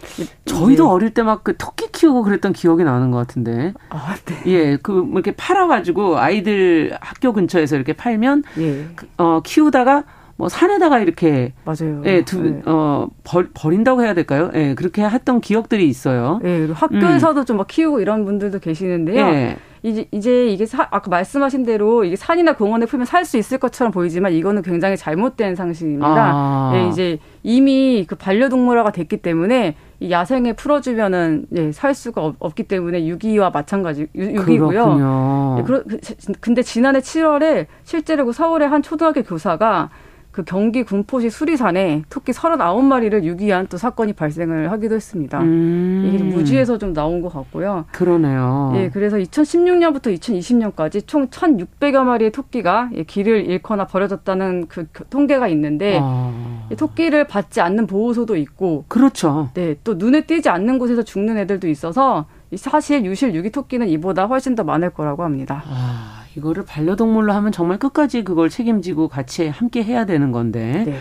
[0.47, 0.91] 저희도 네.
[0.91, 3.73] 어릴 때 막 그 토끼 키우고 그랬던 기억이 나는 것 같은데.
[3.91, 4.43] 아, 네.
[4.47, 8.89] 예, 그뭐 이렇게 팔아가지고 아이들 학교 근처에서 이렇게 팔면 예.
[8.97, 10.03] 그, 어 키우다가
[10.37, 12.03] 뭐 산에다가 이렇게 맞아요.
[12.05, 12.63] 예, 두, 네.
[12.67, 14.51] 어 버, 버린다고 해야 될까요?
[14.55, 16.41] 예, 그렇게 했던 기억들이 있어요.
[16.45, 17.45] 예, 학교에서도 음.
[17.45, 19.27] 좀막 키우고 이런 분들도 계시는데요.
[19.27, 19.57] 예.
[19.83, 23.93] 이제 이제 이게 사, 아까 말씀하신 대로 이게 산이나 공원에 풀면 살 수 있을 것처럼
[23.93, 26.07] 보이지만 이거는 굉장히 잘못된 상식입니다.
[26.07, 26.73] 아.
[26.75, 32.65] 예, 이제 이미 그 반려동물화가 됐기 때문에 이 야생에 풀어주면은 예, 살 수가 없, 기
[32.65, 35.99] 때문에 유기와 마찬가지 유, 기고요 예, 그러, 그,
[36.41, 39.91] 근데 지난해 7월에 실제로 그 서울의 한 초등학교 교사가
[40.37, 45.41] 그 경기 군포시 수리산에 토끼 39마리를 유기한 또 사건이 발생을 하기도 했습니다.
[45.41, 46.05] 음.
[46.07, 47.87] 이게 무지에서 좀 나온 것 같고요.
[47.91, 48.75] 그러네요.
[48.77, 56.69] 예, 그래서 2016년부터 2020년까지 총 1,600여 마리의 토끼가 길을 잃거나 버려졌다는 그 통계가 있는데 아.
[56.77, 59.49] 토끼를 받지 않는 보호소도 있고 그렇죠.
[59.55, 62.27] 네, 또 눈에 띄지 않는 곳에서 죽는 애들도 있어서
[62.57, 65.65] 사실 유실 유기 토끼는 이보다 훨씬 더 많을 거라고 합니다.
[65.67, 66.16] 아.
[66.37, 70.85] 이거를 반려동물로 하면 정말 끝까지 그걸 책임지고 같이 함께 해야 되는 건데.
[70.87, 70.99] 네.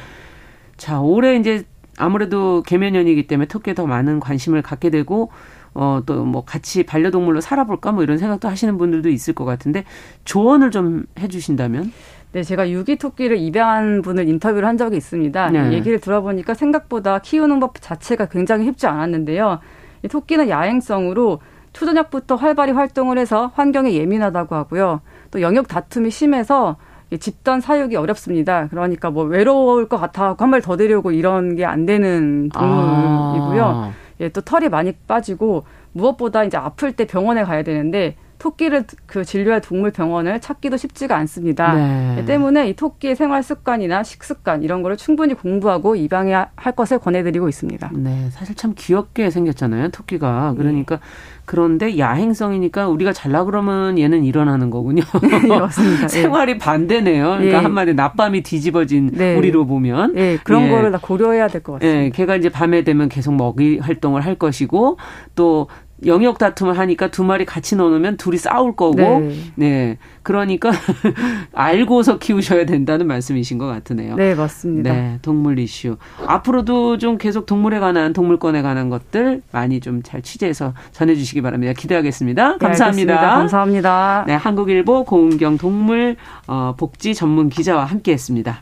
[0.78, 1.66] 자, 올해 이제
[1.98, 5.32] 아무래도 개면연이기 때문에 토끼에 더 많은 관심을 갖게 되고
[5.74, 9.84] 어, 또 뭐 같이 반려동물로 살아볼까 뭐 이런 생각도 하시는 분들도 있을 것 같은데
[10.24, 11.92] 조언을 좀 해주신다면?
[12.32, 15.50] 네, 제가 유기 토끼를 입양한 분을 인터뷰를 한 적이 있습니다.
[15.52, 15.74] 네.
[15.74, 19.60] 얘기를 들어보니까 생각보다 키우는 법 자체가 굉장히 쉽지 않았는데요.
[20.04, 21.40] 이 토끼는 야행성으로
[21.72, 25.02] 초저녁부터 활발히 활동을 해서 환경에 예민하다고 하고요.
[25.36, 26.78] 또 영역 다툼이 심해서
[27.20, 28.68] 집단 사육이 어렵습니다.
[28.70, 33.64] 그러니까 뭐 외로울 것 같아 한 마리 더 데려오고 이런 게 안 되는 동물이고요.
[33.64, 33.92] 아.
[34.22, 39.60] 예, 또 털이 많이 빠지고 무엇보다 이제 아플 때 병원에 가야 되는데 토끼를 그 진료할
[39.60, 41.74] 동물 병원을 찾기도 쉽지가 않습니다.
[41.74, 42.16] 네.
[42.20, 47.50] 예, 때문에 이 토끼의 생활 습관이나 식습관 이런 거를 충분히 공부하고 입양해야 할 것을 권해드리고
[47.50, 47.92] 있습니다.
[47.94, 50.54] 네, 사실 참 귀엽게 생겼잖아요, 토끼가.
[50.58, 51.02] 그러니까 네.
[51.46, 55.04] 그런데 야행성이니까 우리가 잘라 그러면 얘는 일어나는 거군요.
[55.22, 56.08] 네, 맞습니다.
[56.10, 56.58] 생활이 네.
[56.58, 57.24] 반대네요.
[57.26, 57.64] 그러니까 네.
[57.64, 59.36] 한마디 낮밤이 뒤집어진 네.
[59.36, 60.70] 우리로 보면 네, 그런 예.
[60.72, 62.04] 거를 다 고려해야 될 것 같습니다.
[62.04, 64.98] 예, 걔가 이제 밤에 되면 계속 먹이 활동을 할 것이고
[65.36, 65.68] 또
[66.06, 69.36] 영역 다툼을 하니까 두 마리 같이 넣어놓으면 둘이 싸울 거고, 네.
[69.56, 69.98] 네.
[70.24, 70.72] 그러니까
[71.54, 74.16] 알고서 키우셔야 된다는 말씀이신 것 같으네요.
[74.16, 74.94] 네, 맞습니다.
[74.94, 75.98] 네, 동물 이슈.
[76.26, 81.74] 앞으로도 좀 계속 동물에 관한, 동물권에 관한 것들 많이 좀 잘 취재해서 전해주시기 바랍니다.
[81.74, 82.52] 기대하겠습니다.
[82.54, 83.14] 네, 감사합니다.
[83.14, 84.24] 네, 감사합니다.
[84.28, 86.16] 네, 한국일보 고은경 동물
[86.48, 88.62] 어, 복지 전문 기자와 함께 했습니다.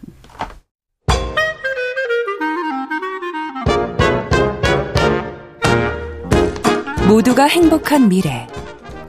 [7.07, 8.47] 모두가 행복한 미래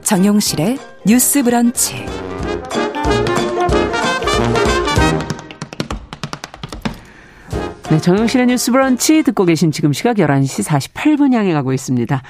[0.03, 2.05] 정용실의 뉴스 브런치
[7.89, 12.21] 네, 정용실의 뉴스 브런치 듣고 계신 지금 시각 11시 48분 향해 가고 있습니다.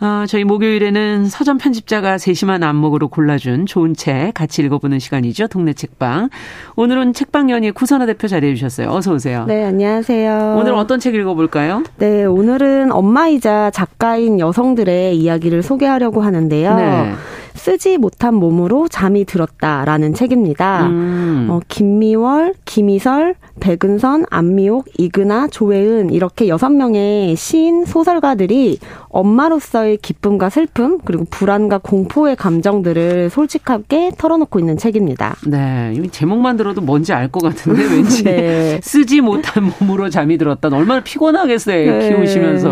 [0.00, 5.48] 어, 저희 목요일에는 서점 편집자가 세심한 안목으로 골라준 좋은 책 같이 읽어보는 시간이죠.
[5.48, 6.28] 동네 책방.
[6.76, 8.90] 오늘은 책방연의 구선아 대표 자리해 주셨어요.
[8.90, 9.44] 어서 오세요.
[9.48, 10.56] 네, 안녕하세요.
[10.56, 11.82] 오늘 어떤 책 읽어볼까요?
[11.96, 16.76] 네, 오늘은 엄마이자 작가인 여성들의 이야기를 소개하려고 하는데요.
[16.76, 17.12] 네.
[17.58, 20.86] 쓰지 못한 몸으로 잠이 들었다라는 책입니다.
[20.86, 21.46] 음.
[21.50, 28.78] 어, 김미월, 김희설, 백은선, 안미옥, 이근아, 조혜은 이렇게 여섯 명의 시인 소설가들이
[29.08, 35.36] 엄마로서의 기쁨과 슬픔 그리고 불안과 공포의 감정들을 솔직하게 털어놓고 있는 책입니다.
[35.46, 38.80] 네, 제목만 들어도 뭔지 알 것 같은데 왠지 네.
[38.82, 40.68] 쓰지 못한 몸으로 잠이 들었다.
[40.72, 42.08] 얼마나 피곤하겠어요 네.
[42.08, 42.70] 키우시면서.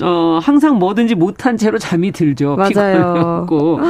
[0.00, 2.56] 어, 항상 뭐든지 못한 채로 잠이 들죠.
[2.56, 3.44] 맞아요.
[3.48, 3.80] 피곤해고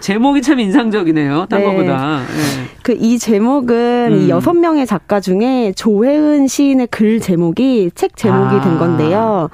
[0.00, 1.46] 제목이 참 인상적이네요.
[1.50, 1.66] 딴 네.
[1.66, 2.20] 거보다.
[2.20, 2.66] 네.
[2.82, 4.18] 그이 제목은 음.
[4.18, 8.60] 이 여섯 명의 작가 중에 조혜은 시인의 글 제목이 책 제목이 아.
[8.62, 9.50] 된 건데요.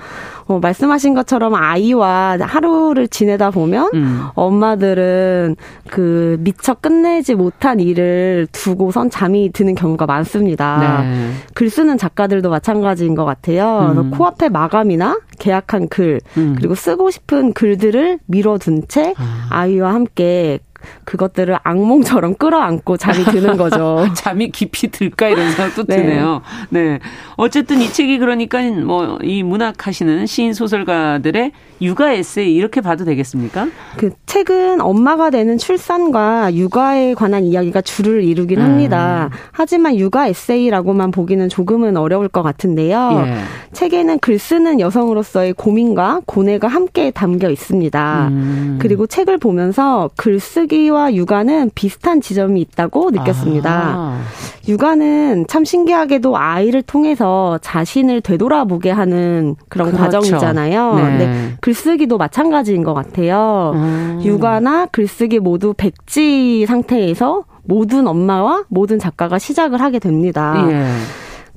[0.49, 4.27] 어, 말씀하신 것처럼 아이와 하루를 지내다 보면 음.
[4.35, 5.57] 엄마들은
[5.91, 11.03] 그 미처 끝내지 못한 일을 두고선 잠이 드는 경우가 많습니다.
[11.03, 11.31] 네.
[11.55, 13.95] 글 쓰는 작가들도 마찬가지인 것 같아요.
[13.97, 14.11] 음.
[14.11, 16.55] 코앞에 마감이나 계약한 글 음.
[16.57, 19.47] 그리고 쓰고 싶은 글들을 미뤄둔 채 아.
[19.51, 20.61] 아이와 함께
[21.05, 24.07] 그것들을 악몽처럼 끌어안고 잠이 드는 거죠.
[24.15, 25.97] 잠이 깊이 들까 이런 생각도 네.
[25.97, 26.43] 드네요.
[26.71, 26.99] 네.
[27.37, 33.69] 어쨌든 이 책이 그러니까 뭐 이 문학하시는 시인 소설가들의 육아 에세이 이렇게 봐도 되겠습니까?
[33.97, 38.65] 그 책은 엄마가 되는 출산과 육아에 관한 이야기가 주를 이루긴 음.
[38.65, 39.31] 합니다.
[39.53, 43.25] 하지만 육아 에세이라고만 보기는 조금은 어려울 것 같은데요.
[43.27, 43.35] 예.
[43.73, 48.29] 책에는 글 쓰는 여성으로서의 고민과 고뇌가 함께 담겨 있습니다.
[48.29, 48.79] 음.
[48.81, 53.71] 그리고 책을 보면서 글쓰기 와 육아는 비슷한 지점이 있다고 느꼈습니다.
[53.71, 54.21] 아.
[54.69, 60.05] 육아는 참 신기하게도 아이를 통해서 자신을 되돌아보게 하는 그런 그렇죠.
[60.05, 60.95] 과정이잖아요.
[60.95, 61.19] 네.
[61.19, 61.53] 네.
[61.61, 63.73] 글쓰기도 마찬가지인 것 같아요.
[63.75, 64.21] 음.
[64.23, 70.67] 육아나 글쓰기 모두 백지 상태에서 모든 엄마와 모든 작가가 시작을 하게 됩니다.
[70.71, 70.87] 예.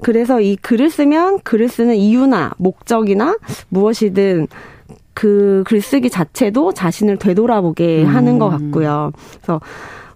[0.02, 3.38] 그래서 이 글을 쓰면 글을 쓰는 이유나 목적이나
[3.70, 4.48] 무엇이든
[5.20, 8.16] 그 글쓰기 자체도 자신을 되돌아보게 음.
[8.16, 9.12] 하는 것 같고요.
[9.34, 9.60] 그래서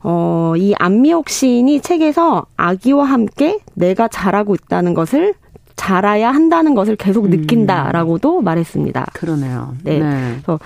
[0.01, 5.33] 어, 이 안미옥 시인이 책에서 아기와 함께 내가 잘하고 있다는 것을
[5.75, 7.31] 잘아야 한다는 것을 계속 음.
[7.31, 8.43] 느낀다라고도 음.
[8.45, 9.07] 말했습니다.
[9.11, 9.75] 그러네요.
[9.83, 9.99] 네.
[9.99, 10.35] 네.
[10.35, 10.57] 그래서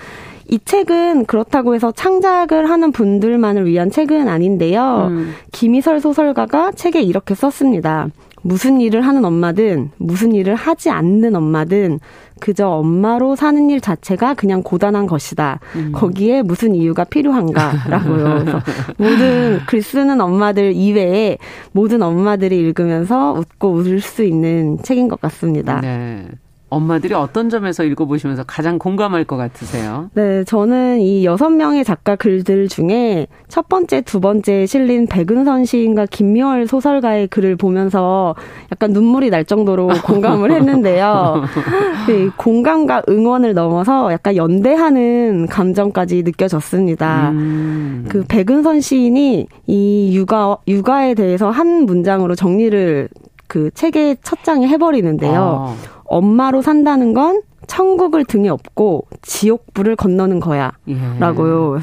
[0.46, 5.08] 이 책은 그렇다고 해서 창작을 하는 분들만을 위한 책은 아닌데요.
[5.10, 5.34] 음.
[5.50, 8.06] 김희설 소설가가 책에 이렇게 썼습니다.
[8.48, 12.00] 무슨 일을 하는 엄마든 무슨 일을 하지 않는 엄마든
[12.40, 15.60] 그저 엄마로 사는 일 자체가 그냥 고단한 것이다.
[15.76, 15.92] 음.
[15.92, 18.38] 거기에 무슨 이유가 필요한가라고요.
[18.40, 18.62] 그래서
[18.96, 21.36] 모든 글 쓰는 엄마들 이외에
[21.72, 25.82] 모든 엄마들이 읽으면서 웃고 웃을 수 있는 책인 것 같습니다.
[25.82, 26.26] 네.
[26.70, 30.10] 엄마들이 어떤 점에서 읽어보시면서 가장 공감할 것 같으세요?
[30.14, 36.06] 네, 저는 이 여섯 명의 작가 글들 중에 첫 번째, 두 번째 실린 백은선 시인과
[36.06, 38.34] 김미월 소설가의 글을 보면서
[38.70, 41.44] 약간 눈물이 날 정도로 공감을 했는데요.
[42.06, 47.30] 네, 공감과 응원을 넘어서 약간 연대하는 감정까지 느껴졌습니다.
[47.30, 48.06] 음.
[48.08, 53.08] 그 백은선 시인이 이 육아, 육아에 대해서 한 문장으로 정리를
[53.46, 55.74] 그 책의 첫 장에 해버리는데요.
[55.74, 55.97] 아.
[56.08, 60.72] 엄마로 산다는 건 천국을 등에 업고 지옥불을 건너는 거야.
[60.88, 60.96] 예.
[61.18, 61.80] 라고요.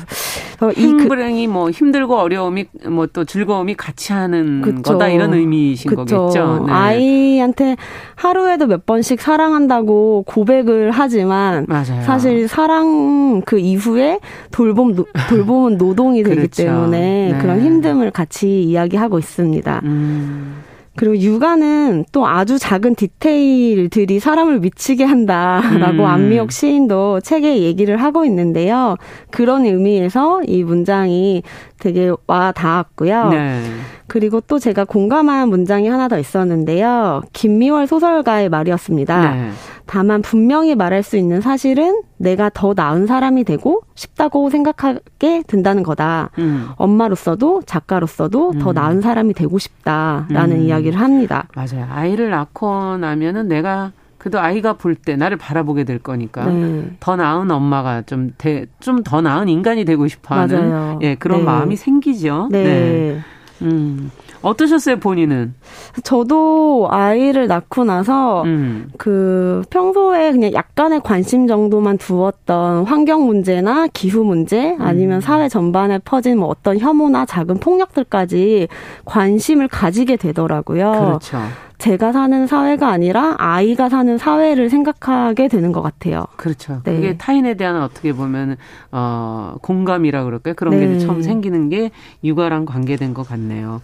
[0.74, 4.82] 힘불행이 뭐 힘들고 어려움이 뭐 또 즐거움이 같이 하는 그쵸.
[4.82, 6.18] 거다 이런 의미이신 그쵸.
[6.18, 6.66] 거겠죠.
[6.66, 6.74] 네.
[6.74, 7.76] 아이한테
[8.16, 12.02] 하루에도 몇 번씩 사랑한다고 고백을 하지만 맞아요.
[12.04, 14.20] 사실 사랑 그 이후에
[14.52, 14.96] 돌봄
[15.30, 16.64] 돌봄은 노동이 되기 그렇죠.
[16.64, 17.38] 때문에 네.
[17.40, 19.82] 그런 힘듦을 같이 이야기하고 있습니다.
[19.84, 20.65] 음.
[20.96, 26.06] 그리고 육아는 또 아주 작은 디테일들이 사람을 미치게 한다라고 음.
[26.06, 28.96] 안미옥 시인도 책에 얘기를 하고 있는데요.
[29.30, 31.44] 그런 의미에서 이 문장이
[31.80, 33.30] 되게 와 닿았고요.
[33.30, 33.64] 네.
[34.08, 37.24] 그리고 또 제가 공감한 문장이 하나 더 있었는데요.
[37.34, 39.34] 김미월 소설가의 말이었습니다.
[39.34, 39.50] 네.
[39.86, 46.32] 다만 분명히 말할 수 있는 사실은 내가 더 나은 사람이 되고 싶다고 생각하게 된다는 거다.
[46.40, 46.70] 음.
[46.78, 48.60] 엄마로서도 작가로서도 음.
[48.60, 50.62] 더 나은 사람이 되고 싶다라는 음.
[50.62, 51.48] 이야기를 합니다.
[51.56, 51.88] 맞아요.
[51.92, 53.92] 아이를 낳고 나면은 내가
[54.26, 56.90] 그래도 아이가 볼 때 나를 바라보게 될 거니까 네.
[57.00, 58.32] 더 나은 엄마가 좀
[58.80, 61.00] 좀 더 나은 인간이 되고 싶어하는 맞아요.
[61.04, 61.46] 예 그런 네.
[61.46, 62.50] 마음이 생기죠.
[62.52, 62.64] 네.
[62.64, 63.20] 네.
[63.62, 64.10] 음.
[64.46, 65.56] 어떠셨어요, 본인은?
[66.04, 68.90] 저도 아이를 낳고 나서 음.
[68.98, 75.22] 그 평소에 그냥 약간의 관심 정도만 두었던 환경 문제나 기후 문제 아니면 음.
[75.22, 78.68] 사회 전반에 퍼진 뭐 어떤 혐오나 작은 폭력들까지
[79.06, 80.92] 관심을 가지게 되더라고요.
[80.92, 81.40] 그렇죠.
[81.78, 86.26] 제가 사는 사회가 아니라 아이가 사는 사회를 생각하게 되는 것 같아요.
[86.38, 86.82] 그렇죠.
[86.84, 86.96] 네.
[86.96, 88.58] 그게 타인에 대한 어떻게 보면
[88.92, 90.54] 어 공감이라 그럴까요?
[90.56, 90.88] 그런 네.
[90.88, 91.92] 게 처음 생기는 게
[92.24, 93.82] 육아랑 관계된 것 같네요.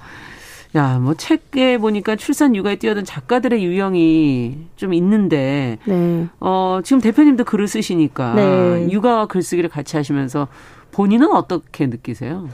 [0.76, 6.28] 야, 뭐 책에 보니까 출산 육아에 뛰어든 작가들의 유형이 좀 있는데, 네.
[6.40, 8.88] 어 지금 대표님도 글을 쓰시니까 네.
[8.90, 10.48] 육아와 글쓰기를 같이 하시면서
[10.92, 12.48] 본인은 어떻게 느끼세요?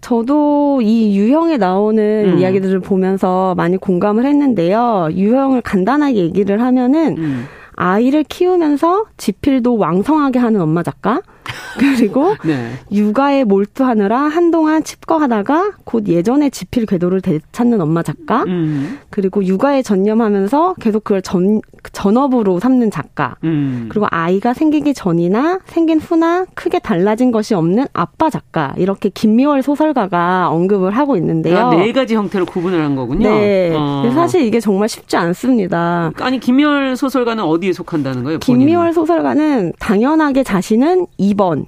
[0.00, 2.38] 저도 이 유형에 나오는 음.
[2.38, 5.08] 이야기들을 보면서 많이 공감을 했는데요.
[5.12, 7.44] 유형을 간단하게 얘기를 하면은 음.
[7.74, 11.20] 아이를 키우면서 지필도 왕성하게 하는 엄마 작가,
[11.78, 12.72] 그리고 네.
[12.90, 18.98] 육아에 몰두하느라 한동안 칩거하다가 곧 예전의 지필 궤도를 되찾는 엄마 작가, 음.
[19.10, 21.60] 그리고 육아에 전념하면서 계속 그걸 전,
[21.92, 23.86] 전업으로 삼는 작가, 음.
[23.88, 30.48] 그리고 아이가 생기기 전이나 생긴 후나 크게 달라진 것이 없는 아빠 작가, 이렇게 김미월 소설가가
[30.50, 31.58] 언급을 하고 있는데요.
[31.58, 33.28] 아, 네 가지 형태로 구분을 한 거군요.
[33.28, 33.72] 네.
[33.74, 34.10] 어.
[34.14, 36.12] 사실 이게 정말 쉽지 않습니다.
[36.20, 38.38] 아니, 김미월 소설가는 어디에 속한다는 거예요?
[38.40, 41.06] 김미월 소설가는 당연하게 자신은
[41.38, 41.66] 2번,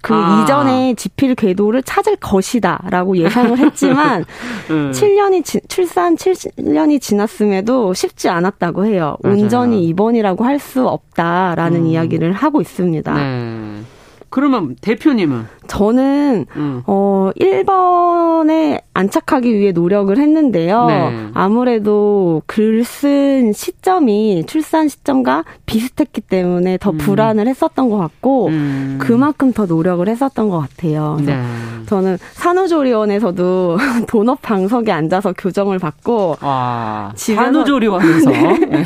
[0.00, 0.42] 그 아.
[0.42, 4.24] 이전에 지필 궤도를 찾을 것이다라고 예상을 했지만
[4.70, 4.92] 음.
[4.94, 9.16] 7년이 지, 출산 7년이 지났음에도 쉽지 않았다고 해요.
[9.22, 9.36] 맞아요.
[9.36, 11.86] 온전히 입원이라고 할 수 없다라는 음.
[11.86, 13.14] 이야기를 하고 있습니다.
[13.14, 13.80] 네.
[14.30, 15.46] 그러면 대표님은?
[15.68, 16.82] 저는 음.
[16.86, 20.86] 어 1번에 안착하기 위해 노력을 했는데요.
[20.86, 21.26] 네.
[21.34, 26.98] 아무래도 글 쓴 시점이 출산 시점과 비슷했기 때문에 더 음.
[26.98, 28.98] 불안을 했었던 것 같고 음.
[29.00, 31.18] 그만큼 더 노력을 했었던 것 같아요.
[31.24, 31.38] 네.
[31.86, 33.76] 저는 산후조리원에서도
[34.08, 38.84] 본업 방석에 앉아서 교정을 받고 와, 산후조리원에서 네.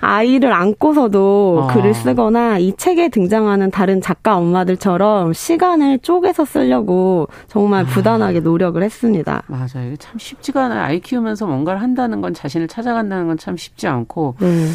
[0.00, 1.66] 아이를 안고서도 어.
[1.72, 7.86] 글을 쓰거나 이 책에 등장하는 다른 작가 엄마들처럼 시간을 쪼 개서 쓰려고 정말 아.
[7.86, 9.42] 부단하게 노력을 했습니다.
[9.46, 9.96] 맞아요.
[9.98, 10.82] 참 쉽지가 않아요.
[10.82, 14.34] 아이 키우면서 뭔가를 한다는 건 자신을 찾아간다는 건 참 쉽지 않고.
[14.40, 14.68] 네.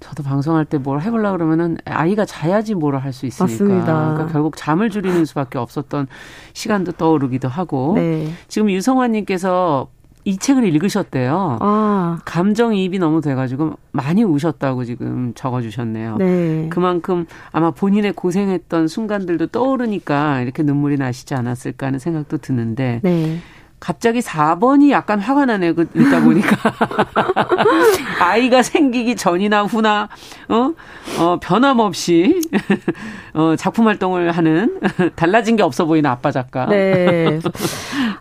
[0.00, 3.44] 저도 방송할 때 뭘 해보려 그러면은 아이가 자야지 뭐를 할 수 있으니까.
[3.52, 4.12] 맞습니다.
[4.12, 6.06] 그러니까 결국 잠을 줄이는 수밖에 없었던
[6.52, 7.94] 시간도 떠오르기도 하고.
[7.96, 8.28] 네.
[8.46, 9.88] 지금 유성환님께서
[10.24, 11.58] 이 책을 읽으셨대요.
[11.60, 12.18] 아.
[12.24, 16.16] 감정이입이 너무 돼가지고 많이 우셨다고 지금 적어주셨네요.
[16.18, 16.66] 네.
[16.70, 23.00] 그만큼 아마 본인의 고생했던 순간들도 떠오르니까 이렇게 눈물이 나시지 않았을까 하는 생각도 드는데.
[23.02, 23.38] 네.
[23.80, 25.74] 갑자기 4번이 약간 화가 나네요.
[25.74, 26.56] 그 읽다 보니까.
[28.18, 30.08] 아이가 생기기 전이나 후나,
[30.48, 30.72] 어,
[31.18, 32.40] 어, 변함없이,
[33.34, 34.78] 어, 작품 활동을 하는,
[35.16, 36.66] 달라진 게 없어 보이는 아빠 작가.
[36.66, 37.38] 네.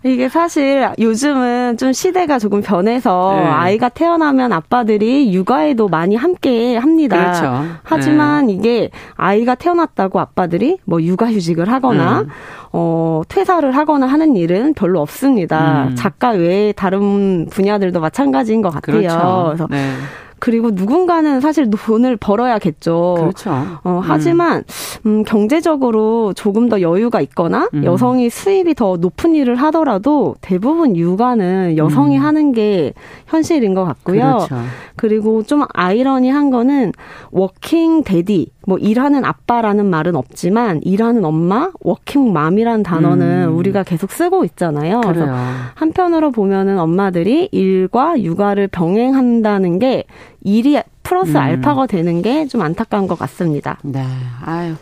[0.03, 3.45] 이게 사실 요즘은 좀 시대가 조금 변해서 네.
[3.45, 7.17] 아이가 태어나면 아빠들이 육아에도 많이 함께 합니다.
[7.17, 7.65] 그렇죠.
[7.83, 8.53] 하지만 네.
[8.53, 12.29] 이게 아이가 태어났다고 아빠들이 뭐 육아휴직을 하거나, 음.
[12.71, 15.87] 어, 퇴사를 하거나 하는 일은 별로 없습니다.
[15.89, 15.95] 음.
[15.95, 18.97] 작가 외에 다른 분야들도 마찬가지인 것 같아요.
[18.97, 19.43] 그렇죠.
[19.47, 19.86] 그래서 네.
[19.87, 20.26] 예.
[20.39, 23.15] 그리고 누군가는 사실 돈을 벌어야겠죠.
[23.17, 23.51] 그렇죠.
[23.83, 24.63] 어, 하지만
[25.05, 27.83] 음, 경제적으로 조금 더 여유가 있거나 음.
[27.83, 32.23] 여성이 수입이 더 높은 일을 하더라도 대부분 육아는 여성이 음.
[32.23, 32.93] 하는 게
[33.27, 34.45] 현실인 것 같고요.
[34.47, 34.55] 그렇죠.
[34.95, 36.91] 그리고 좀 아이러니한 거는
[37.31, 43.57] working daddy 뭐 일하는 아빠라는 말은 없지만 일하는 엄마, 워킹맘이라는 단어는 음.
[43.57, 44.99] 우리가 계속 쓰고 있잖아요.
[45.01, 45.13] 그래요.
[45.13, 45.33] 그래서
[45.75, 50.03] 한편으로 보면은 엄마들이 일과 육아를 병행한다는 게
[50.43, 51.37] 일이 플러스 음.
[51.37, 53.77] 알파가 되는 게 좀 안타까운 것 같습니다.
[53.83, 54.03] 네.
[54.43, 54.75] 아유.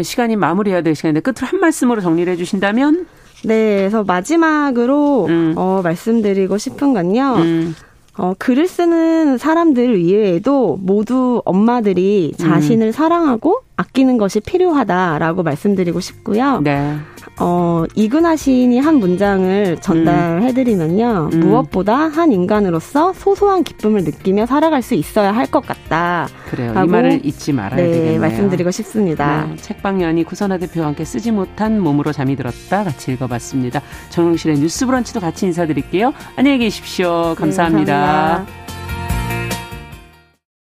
[0.00, 3.06] 시간이 마무리해야 될 시간인데 끝으로 한 말씀으로 정리를 해 주신다면
[3.44, 5.54] 네, 그래서 마지막으로 음.
[5.56, 7.34] 어, 말씀드리고 싶은 건요.
[7.38, 7.74] 음.
[8.16, 12.92] 어, 글을 쓰는 사람들 이외에도 모두 엄마들이 자신을 음.
[12.92, 16.60] 사랑하고 아끼는 것이 필요하다라고 말씀드리고 싶고요.
[16.62, 16.96] 네.
[17.38, 21.30] 어, 이근하 시인이 한 문장을 전달해드리면요.
[21.32, 21.40] 음.
[21.40, 26.28] 무엇보다 한 인간으로서 소소한 기쁨을 느끼며 살아갈 수 있어야 할 것 같다.
[26.50, 26.72] 그래요.
[26.72, 28.20] 이 말을 잊지 말아야 네, 되겠네요.
[28.20, 29.44] 말씀드리고 싶습니다.
[29.46, 33.82] 네, 책방연이 구선아 대표와 함께 쓰지 못한 몸으로 잠이 들었다 같이 읽어봤습니다.
[34.10, 36.14] 정용실의 뉴스 브런치도 같이 인사드릴게요.
[36.36, 37.34] 안녕히 계십시오.
[37.36, 37.92] 감사합니다.
[37.92, 38.61] 네, 감사합니다.